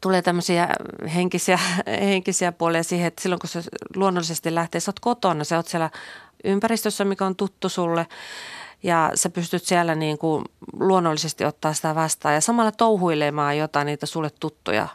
[0.00, 0.68] tulee tämmöisiä
[1.14, 1.58] henkisiä,
[2.10, 3.62] henkisiä puolia siihen, että silloin kun se
[3.96, 5.90] luonnollisesti lähtee, sä oot kotona, sä oot siellä
[6.44, 8.06] ympäristössä, mikä on tuttu sulle
[8.82, 12.34] ja sä pystyt siellä niin kuin luonnollisesti ottaa sitä vastaan.
[12.34, 14.88] Ja samalla touhuilemaan jotain niitä sulle tuttuja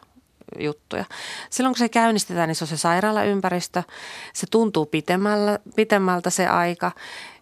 [0.60, 1.06] juttuja.
[1.50, 3.84] Silloin kun se käynnistetään, niin se on se sairaalaympäristö.
[4.34, 6.92] Se tuntuu pitemmällä, pitemmältä se aika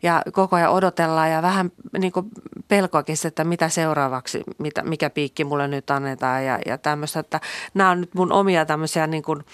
[0.04, 2.26] ja koko ajan odotellaan ja vähän niin kuin
[2.68, 7.20] pelkoakin se, että mitä seuraavaksi, mitä, mikä piikki mulle nyt annetaan ja, ja tämmöistä.
[7.20, 7.40] Että
[7.74, 9.46] nämä on nyt mun omia tämmöisiä niin kuin,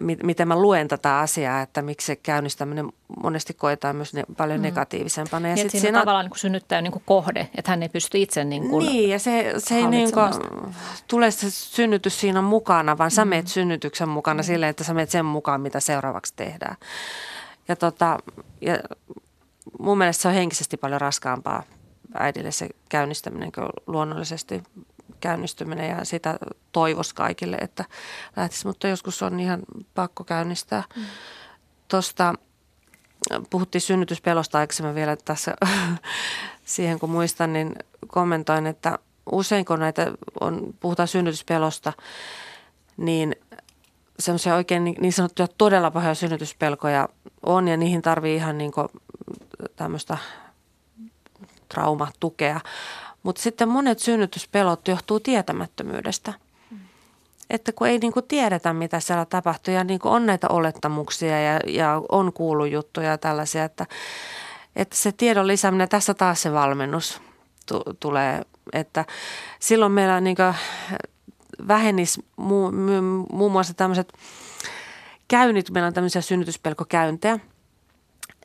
[0.00, 2.92] miten mä luen tätä asiaa, että miksi se käynnistäminen
[3.22, 4.62] monesti koetaan myös ne, paljon mm.
[4.62, 5.48] negatiivisempana.
[5.48, 7.88] Ja niin, sit siinä, siinä on tavallaan niin synnyttäjä niin kuin kohde, että hän ei
[7.88, 10.32] pysty itse niin kuin Niin, ja se, se ei niin kuin,
[11.08, 13.28] tule se synnytys siinä mukana, vaan sä mm.
[13.28, 14.46] meet synnytyksen mukana mm.
[14.46, 16.76] silleen, että sä meet sen mukaan, mitä seuraavaksi tehdään.
[17.68, 18.18] Ja, tota,
[18.60, 18.78] ja
[19.78, 21.62] mun mielestä se on henkisesti paljon raskaampaa
[22.14, 24.62] äidille se käynnistäminen kuin luonnollisesti
[25.20, 26.38] käynnistyminen ja sitä
[26.76, 27.84] toivos kaikille, että
[28.36, 29.62] lähtisi, mutta joskus on ihan
[29.94, 30.82] pakko käynnistää.
[30.96, 31.02] Mm.
[31.88, 32.34] Tuosta
[33.50, 35.54] puhuttiin synnytyspelosta aikaisemmin vielä tässä
[36.64, 37.74] siihen, kun muistan, niin
[38.06, 38.98] kommentoin, että
[39.32, 41.92] usein kun näitä on, puhutaan synnytyspelosta,
[42.96, 43.36] niin
[44.18, 47.08] semmoisia oikein niin, niin sanottuja todella pahoja synnytyspelkoja
[47.46, 48.72] on ja niihin tarvii ihan niin
[49.76, 50.18] tämmöistä
[51.68, 52.60] traumatukea.
[53.22, 56.45] Mutta sitten monet synnytyspelot johtuu tietämättömyydestä.
[57.50, 62.02] Että kun ei niinku tiedetä, mitä siellä tapahtuu ja niinku on näitä olettamuksia ja, ja
[62.08, 63.86] on kuullut juttuja ja tällaisia, että,
[64.76, 67.20] että se tiedon lisääminen, tässä taas se valmennus
[67.66, 68.42] t- tulee,
[68.72, 69.04] että
[69.60, 70.42] silloin meillä niinku
[71.68, 74.12] vähenisi mu- mu- muun muassa tämmöiset
[75.28, 77.38] käynnit, meillä on tämmöisiä synnytyspelkokäyntejä,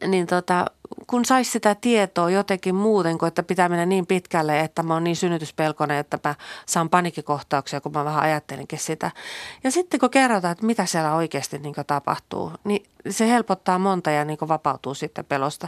[0.07, 0.65] niin tota,
[1.07, 5.03] kun saisi sitä tietoa jotenkin muuten kuin, että pitää mennä niin pitkälle, että mä oon
[5.03, 6.35] niin synnytyspelkonen, että mä
[6.65, 9.11] saan panikkikohtauksia, kun mä vähän ajattelinkin sitä.
[9.63, 14.25] Ja sitten kun kerrotaan, että mitä siellä oikeasti niin tapahtuu, niin se helpottaa monta ja
[14.25, 15.67] niin vapautuu sitten pelosta.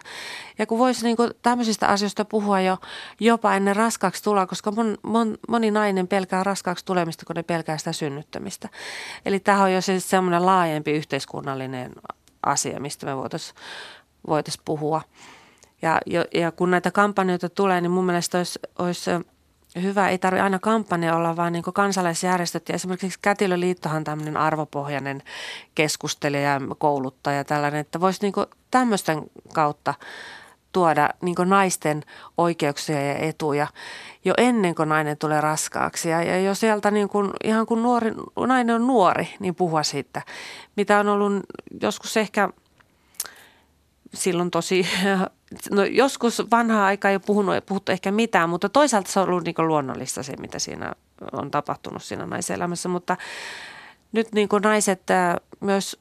[0.59, 2.77] Ja kun voisi niin tämmöisistä asioista puhua jo
[3.19, 7.77] jopa ennen raskaaksi tuloa, koska mon, mon, moni nainen pelkää raskaaksi tulemista, kun ne pelkää
[7.77, 8.69] sitä synnyttämistä.
[9.25, 11.91] Eli tämä on jo siis semmoinen laajempi yhteiskunnallinen
[12.45, 13.55] asia, mistä me voitaisiin
[14.27, 15.01] voitais puhua.
[15.81, 15.99] Ja,
[16.33, 19.11] ja kun näitä kampanjoita tulee, niin mun mielestä olisi, olisi
[19.81, 25.21] hyvä, ei tarvitse aina kampanja olla, vaan niin kansalaisjärjestöt ja esimerkiksi Kätilöliittohan on tämmöinen arvopohjainen
[25.75, 28.33] keskustelija ja kouluttaja tällainen, että voisi niin
[28.71, 29.21] tämmöisten
[29.53, 29.93] kautta
[30.71, 32.03] tuoda niin naisten
[32.37, 33.67] oikeuksia ja etuja
[34.25, 36.09] jo ennen kuin nainen tulee raskaaksi.
[36.09, 38.11] Ja, ja jo sieltä niin kuin, ihan kun nuori,
[38.47, 40.21] nainen on nuori, niin puhua siitä,
[40.75, 41.33] mitä on ollut
[41.81, 42.49] joskus ehkä
[44.13, 44.87] silloin tosi,
[45.71, 49.67] no joskus vanhaa aikaa ei puhunut, puhuttu ehkä mitään, mutta toisaalta se on ollut niin
[49.67, 50.93] luonnollista se, mitä siinä
[51.31, 52.89] on tapahtunut siinä naiselämässä.
[52.89, 53.17] Mutta
[54.11, 55.01] nyt niin kuin naiset
[55.59, 55.99] myös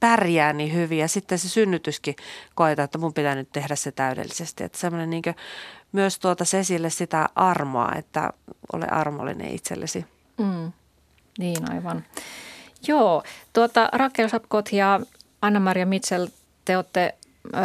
[0.00, 2.16] pärjää niin hyvin ja sitten se synnytyskin
[2.54, 4.64] koetaan, että mun pitää nyt tehdä se täydellisesti.
[4.64, 5.22] Että semmoinen niin
[5.92, 8.32] myös tuota esille sitä armoa, että
[8.72, 10.06] ole armollinen itsellesi.
[10.38, 10.72] Mm,
[11.38, 12.04] niin aivan.
[12.86, 15.00] Joo, tuota, Rakel Sapkot ja
[15.42, 16.26] Anna-Maria Mitchell,
[16.70, 17.14] te olette
[17.54, 17.58] ö,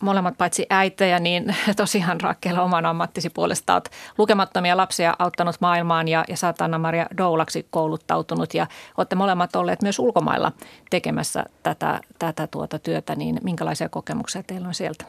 [0.00, 6.24] molemmat paitsi äitejä, niin tosiaan Rakel oman ammattisi puolesta olet lukemattomia lapsia auttanut maailmaan ja,
[6.28, 10.52] ja oot Anna-Maria Doulaksi kouluttautunut ja olette molemmat olleet myös ulkomailla
[10.90, 15.04] tekemässä tätä, tätä tuota työtä, niin minkälaisia kokemuksia teillä on sieltä?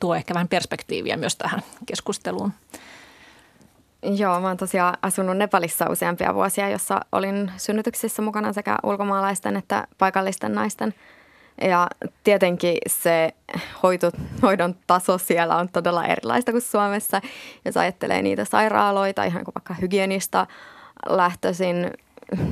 [0.00, 2.52] Tuo ehkä vähän perspektiiviä myös tähän keskusteluun.
[4.02, 9.86] Joo, mä oon tosiaan asunut Nepalissa useampia vuosia, jossa olin synnytyksissä mukana sekä ulkomaalaisten että
[9.98, 10.94] paikallisten naisten–
[11.60, 11.88] ja
[12.24, 13.34] tietenkin se
[13.82, 14.10] hoito,
[14.42, 17.20] hoidon taso siellä on todella erilaista kuin Suomessa.
[17.64, 20.46] Jos ajattelee niitä sairaaloita, ihan kuin vaikka hygienista
[21.08, 21.90] lähtöisin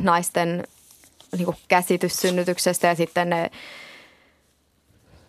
[0.03, 0.65] naisten
[1.33, 3.51] niin kuin käsitys synnytyksestä ja sitten ne,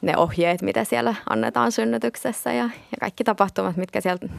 [0.01, 4.29] ne ohjeet, mitä siellä annetaan synnytyksessä ja, ja kaikki tapahtumat, mitkä siellä,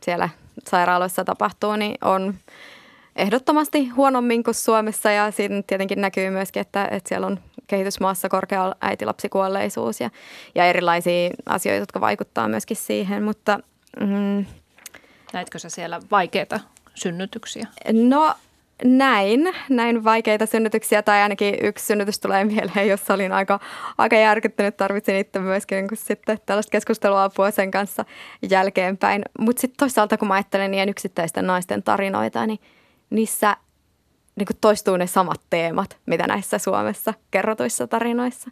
[0.00, 0.28] siellä
[0.68, 2.34] sairaaloissa tapahtuu, niin on
[3.16, 8.74] ehdottomasti huonommin kuin Suomessa ja siinä tietenkin näkyy myöskin, että, että siellä on kehitysmaassa korkea
[8.80, 10.10] äitilapsikuolleisuus ja,
[10.54, 13.60] ja erilaisia asioita, jotka vaikuttaa myöskin siihen, mutta...
[14.00, 14.44] Mm,
[15.32, 16.60] Näitkö sä siellä vaikeita
[16.94, 17.66] synnytyksiä?
[17.92, 18.34] No
[18.84, 23.60] näin, näin vaikeita synnytyksiä tai ainakin yksi synnytys tulee mieleen, jossa olin aika,
[23.98, 24.76] aika järkyttynyt.
[24.76, 28.04] Tarvitsin itse myöskin niin sitten tällaista keskusteluapua sen kanssa
[28.50, 29.22] jälkeenpäin.
[29.38, 32.58] Mutta sitten toisaalta kun mä ajattelen niin yksittäisten naisten tarinoita, niin
[33.10, 33.56] niissä
[34.36, 38.50] niin kuin toistuu ne samat teemat, mitä näissä Suomessa kerrotuissa tarinoissa.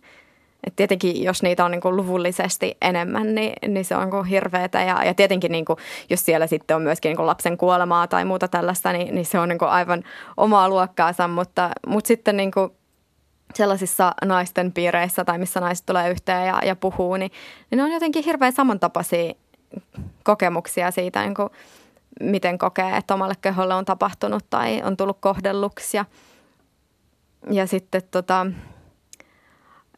[0.67, 4.83] Et tietenkin, jos niitä on niin kuin luvullisesti enemmän, niin, niin se on niin hirveätä.
[4.83, 5.77] Ja, ja tietenkin, niin kuin,
[6.11, 9.39] jos siellä sitten on myöskin niin kuin lapsen kuolemaa tai muuta tällaista, niin, niin se
[9.39, 10.03] on niin kuin aivan
[10.37, 11.29] omaa luokkaansa.
[11.29, 12.71] Mutta, mutta sitten niin kuin
[13.55, 17.31] sellaisissa naisten piireissä tai missä naiset tulee yhteen ja, ja puhuu, niin,
[17.71, 19.33] niin ne on jotenkin hirveän samantapaisia
[20.23, 21.49] kokemuksia siitä niin kuin–
[22.21, 25.97] miten kokee, että omalle keholle on tapahtunut tai on tullut kohdelluksi.
[25.97, 26.05] Ja,
[27.51, 28.47] ja sitten tota,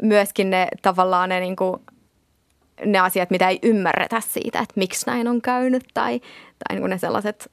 [0.02, 1.80] myöskin ne tavallaan ne, niin kuin,
[2.84, 6.90] ne asiat, mitä ei ymmärretä siitä, että miksi näin on käynyt tai, tai niin kuin
[6.90, 7.50] ne sellaiset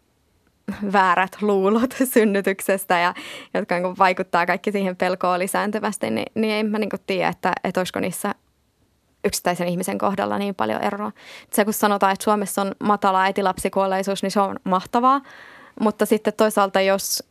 [0.94, 3.14] väärät luulot synnytyksestä, ja,
[3.54, 7.80] jotka niin vaikuttaa kaikki siihen pelkoon lisääntyvästi, niin, niin en mä niin tiedä, että, että
[7.80, 8.36] olisiko niissä
[9.24, 11.12] yksittäisen ihmisen kohdalla niin paljon eroa.
[11.52, 15.22] Se kun sanotaan, että Suomessa on matala äitilapsikuolleisuus, niin se on mahtavaa.
[15.80, 17.24] Mutta sitten toisaalta, jos,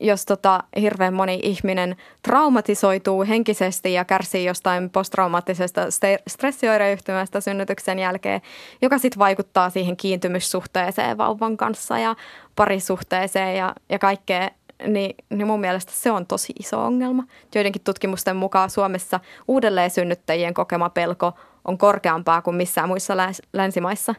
[0.00, 5.80] jos tota, hirveän moni ihminen traumatisoituu henkisesti ja kärsii jostain posttraumaattisesta
[6.28, 8.40] stressioireyhtymästä synnytyksen jälkeen,
[8.82, 12.16] joka sitten vaikuttaa siihen kiintymyssuhteeseen vauvan kanssa ja
[12.56, 14.50] parisuhteeseen ja, ja kaikkea
[14.86, 17.24] niin, niin mun mielestä se on tosi iso ongelma.
[17.54, 21.32] Joidenkin tutkimusten mukaan Suomessa uudelleen synnyttäjien kokema pelko
[21.64, 23.14] on korkeampaa kuin missään muissa
[23.52, 24.14] länsimaissa,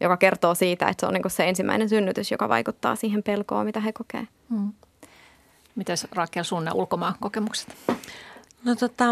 [0.00, 3.80] joka kertoo siitä, että se on niin se ensimmäinen synnytys, joka vaikuttaa siihen pelkoon, mitä
[3.80, 4.28] he kokee.
[4.50, 4.72] Hmm.
[5.74, 7.76] Mites Rakel sun ne ulkomaan kokemukset?
[8.64, 9.04] No tota,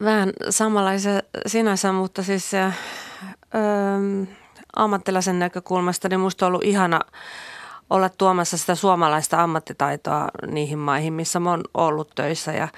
[0.00, 2.70] vähän samanlaisia sinänsä, mutta siis öö,
[4.76, 7.00] ammattilaisen näkökulmasta niin musta on ollut ihana–
[7.90, 12.52] olla tuomassa sitä suomalaista ammattitaitoa niihin maihin, missä mä oon ollut töissä.
[12.52, 12.68] Ja,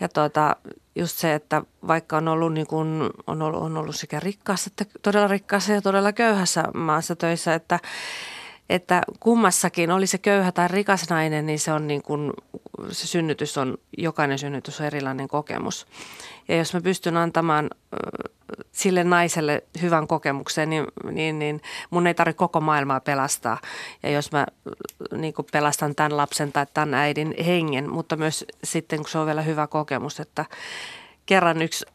[0.00, 0.56] ja tuota,
[0.94, 4.98] just se, että vaikka on ollut, niin kuin, on ollut, on ollut sekä rikkaassa että
[5.02, 7.80] todella rikkaassa ja todella köyhässä maassa töissä, että
[8.68, 12.32] että kummassakin, oli se köyhä tai rikas nainen, niin se on niin kuin,
[12.90, 15.86] se synnytys on, jokainen synnytys on erilainen kokemus.
[16.48, 17.70] Ja jos mä pystyn antamaan
[18.72, 21.60] sille naiselle hyvän kokemuksen, niin, niin, niin
[21.90, 23.58] mun ei tarvitse koko maailmaa pelastaa.
[24.02, 24.46] Ja jos mä
[25.16, 29.26] niin kuin pelastan tämän lapsen tai tämän äidin hengen, mutta myös sitten, kun se on
[29.26, 30.44] vielä hyvä kokemus, että
[31.26, 31.86] kerran yksi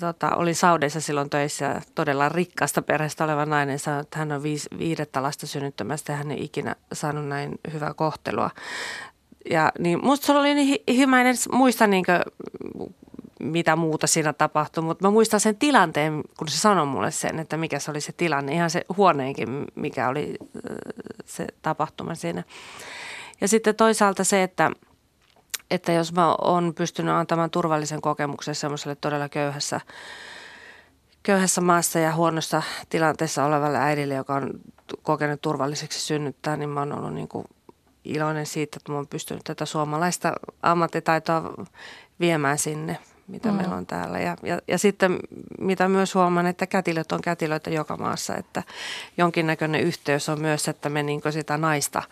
[0.00, 4.68] tota, oli Saudeissa silloin töissä todella rikkaasta perheestä oleva nainen sanoi, että hän on viis,
[4.78, 8.50] viidettä lasta synnyttämästä ja hän ei ikinä saanut näin hyvää kohtelua.
[9.50, 12.90] Ja niin musta se oli niin hyvä, en muista niin kuin,
[13.40, 17.56] mitä muuta siinä tapahtui, mutta mä muistan sen tilanteen, kun se sanoi mulle sen, että
[17.56, 20.36] mikä se oli se tilanne, ihan se huoneenkin, mikä oli
[21.24, 22.44] se tapahtuma siinä.
[23.40, 24.70] Ja sitten toisaalta se, että–
[25.72, 29.80] että jos mä oon pystynyt antamaan turvallisen kokemuksen semmoiselle todella köyhässä,
[31.22, 34.50] köyhässä maassa ja huonossa tilanteessa olevalle äidille, joka on
[35.02, 37.44] kokenut turvalliseksi synnyttää, niin mä oon ollut niin kuin
[38.04, 41.54] iloinen siitä, että mä oon pystynyt tätä suomalaista ammattitaitoa
[42.20, 42.98] viemään sinne,
[43.28, 43.54] mitä mm.
[43.54, 44.18] meillä on täällä.
[44.18, 45.18] Ja, ja, ja sitten
[45.60, 48.62] mitä myös huomaan, että kätilöt on kätilöitä joka maassa, että
[49.16, 52.02] jonkinnäköinen yhteys on myös, että me niin sitä naista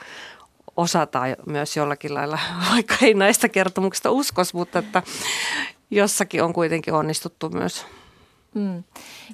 [0.76, 2.38] osataan myös jollakin lailla,
[2.72, 5.02] vaikka ei näistä kertomuksista uskos, mutta että
[5.90, 7.86] jossakin on kuitenkin onnistuttu myös.
[8.54, 8.84] Mm.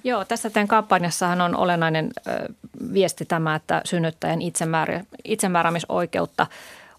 [0.04, 2.54] Joo, tässä teidän kampanjassahan on olennainen ö,
[2.92, 6.46] viesti tämä, että synnyttäjän itsemäärä, itsemääräämisoikeutta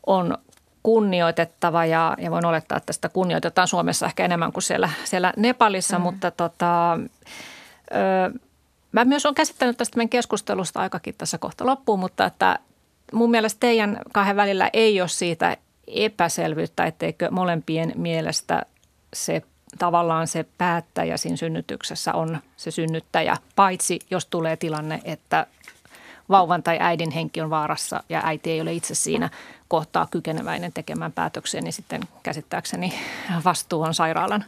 [0.06, 0.38] on
[0.84, 6.00] kunnioitettava ja, ja voin olettaa, että sitä kunnioitetaan Suomessa ehkä enemmän kuin siellä, siellä Nepalissa,
[6.00, 6.04] mm.
[6.04, 8.40] mutta tota, ö,
[8.92, 12.60] mä myös olen käsittänyt tästä meidän keskustelusta aikakin tässä kohta loppuun, mutta että
[13.14, 18.66] mun mielestä teidän kahden välillä ei ole siitä epäselvyyttä, etteikö molempien mielestä
[19.14, 19.42] se
[19.80, 25.48] tavallaan se päättäjä siinä synnytyksessä on se synnyttäjä, paitsi jos tulee tilanne, että
[26.30, 29.30] vauvan tai äidin henki on vaarassa ja äiti ei ole itse siinä
[29.68, 32.94] kohtaa kykeneväinen tekemään päätöksiä, niin sitten käsittääkseni
[33.46, 34.46] vastuu on sairaalan.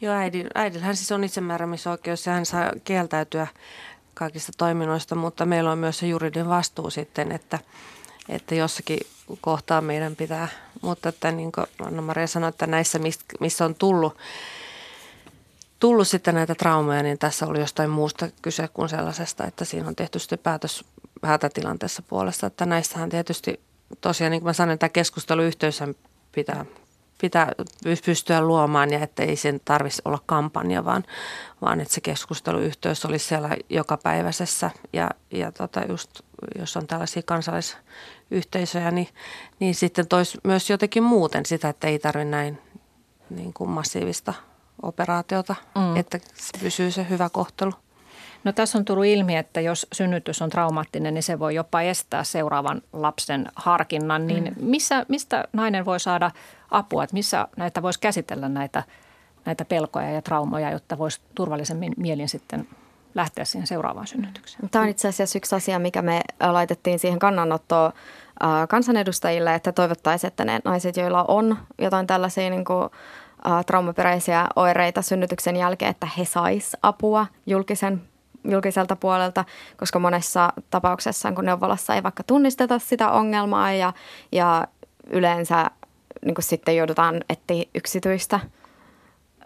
[0.00, 0.14] Joo,
[0.54, 3.46] äidillähän siis on itsemääräämisoikeus ja hän saa kieltäytyä
[4.22, 7.58] kaikista toiminnoista, mutta meillä on myös se juridinen vastuu sitten, että,
[8.28, 8.98] että jossakin
[9.40, 10.48] kohtaa meidän pitää,
[10.82, 13.00] mutta että niin kuin Anna-Maria sanoi, että näissä,
[13.40, 14.18] missä on tullut,
[15.78, 19.96] tullut sitten näitä traumeja, niin tässä oli jostain muusta kyse kuin sellaisesta, että siinä on
[19.96, 20.84] tehty sitten päätös
[21.22, 23.60] hätätilanteessa puolesta, että näistähän tietysti
[24.00, 25.80] tosiaan, niin kuin mä sanoin, tämä keskusteluyhteys
[26.32, 26.64] pitää
[27.22, 27.52] pitää
[28.04, 31.04] pystyä luomaan ja että ei sen tarvitsisi olla kampanja, vaan,
[31.60, 36.10] vaan että se keskusteluyhteys olisi siellä jokapäiväisessä ja, ja tota just,
[36.58, 39.08] jos on tällaisia kansalaisyhteisöjä, niin,
[39.60, 42.58] niin sitten toisi myös jotenkin muuten sitä, että ei tarvitse näin
[43.30, 44.34] niin kuin massiivista
[44.82, 45.96] operaatiota, mm.
[45.96, 46.18] että
[46.60, 47.72] pysyy se hyvä kohtelu.
[48.44, 52.24] No tässä on tullut ilmi, että jos synnytys on traumaattinen, niin se voi jopa estää
[52.24, 54.26] seuraavan lapsen harkinnan.
[54.26, 54.64] Niin mm.
[54.64, 56.30] missä, mistä nainen voi saada
[56.70, 58.82] apua, että missä näitä voisi käsitellä näitä,
[59.44, 62.68] näitä pelkoja ja traumoja, jotta voisi turvallisemmin mielin sitten
[63.14, 64.70] lähteä siihen seuraavaan synnytykseen.
[64.70, 67.92] Tämä on itse asiassa yksi asia, mikä me laitettiin siihen kannanottoon
[68.68, 72.90] kansanedustajille, että toivottaisiin, että ne naiset, joilla on jotain tällaisia niin kuin,
[73.66, 78.02] traumaperäisiä oireita synnytyksen jälkeen, että he sais apua julkisen
[78.44, 79.44] julkiselta puolelta,
[79.76, 83.92] koska monessa tapauksessa, kun neuvolassa ei vaikka tunnisteta sitä ongelmaa ja,
[84.32, 84.68] ja
[85.06, 85.70] yleensä
[86.24, 88.40] niin kuin sitten joudutaan etsiä yksityistä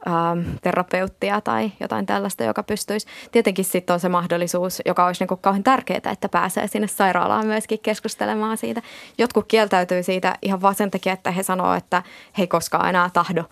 [0.07, 3.07] ähm, terapeuttia tai jotain tällaista, joka pystyisi.
[3.32, 7.47] Tietenkin sitten on se mahdollisuus, joka olisi niin kuin kauhean tärkeää, että pääsee sinne sairaalaan
[7.47, 8.82] myöskin keskustelemaan siitä.
[9.18, 12.03] Jotkut kieltäytyy siitä ihan vaan sen takia, että he sanoo, että
[12.38, 13.44] he ei koskaan enää tahdo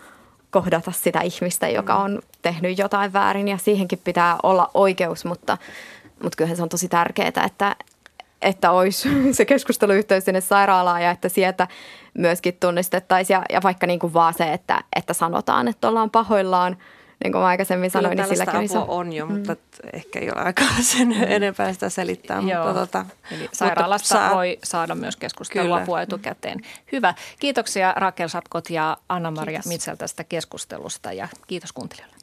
[0.54, 5.58] kohdata sitä ihmistä, joka on tehnyt jotain väärin ja siihenkin pitää olla oikeus, mutta,
[6.22, 7.76] mutta kyllähän se on tosi tärkeää, että,
[8.42, 11.68] että olisi se keskusteluyhteys sinne sairaalaan ja että sieltä
[12.18, 16.76] myöskin tunnistettaisiin ja, ja vaikka niin kuin vaan se, että, että sanotaan, että ollaan pahoillaan,
[17.24, 19.34] niin kuin mä aikaisemmin Kyllä sanoin, niin silläkin apua on jo, mm.
[19.34, 19.56] mutta
[19.92, 21.22] ehkä ei ole aikaa sen mm.
[21.22, 22.42] enempää sitä selittää.
[22.46, 22.64] Joo.
[22.64, 24.36] Mutta, tota, Eli sairaalasta mutta saa...
[24.36, 26.60] voi saada myös keskustelua apua etukäteen.
[26.92, 27.14] Hyvä.
[27.38, 32.13] Kiitoksia Rakel Sapkot ja Anna-Maria Mitsel tästä keskustelusta ja kiitos kuuntelijoille.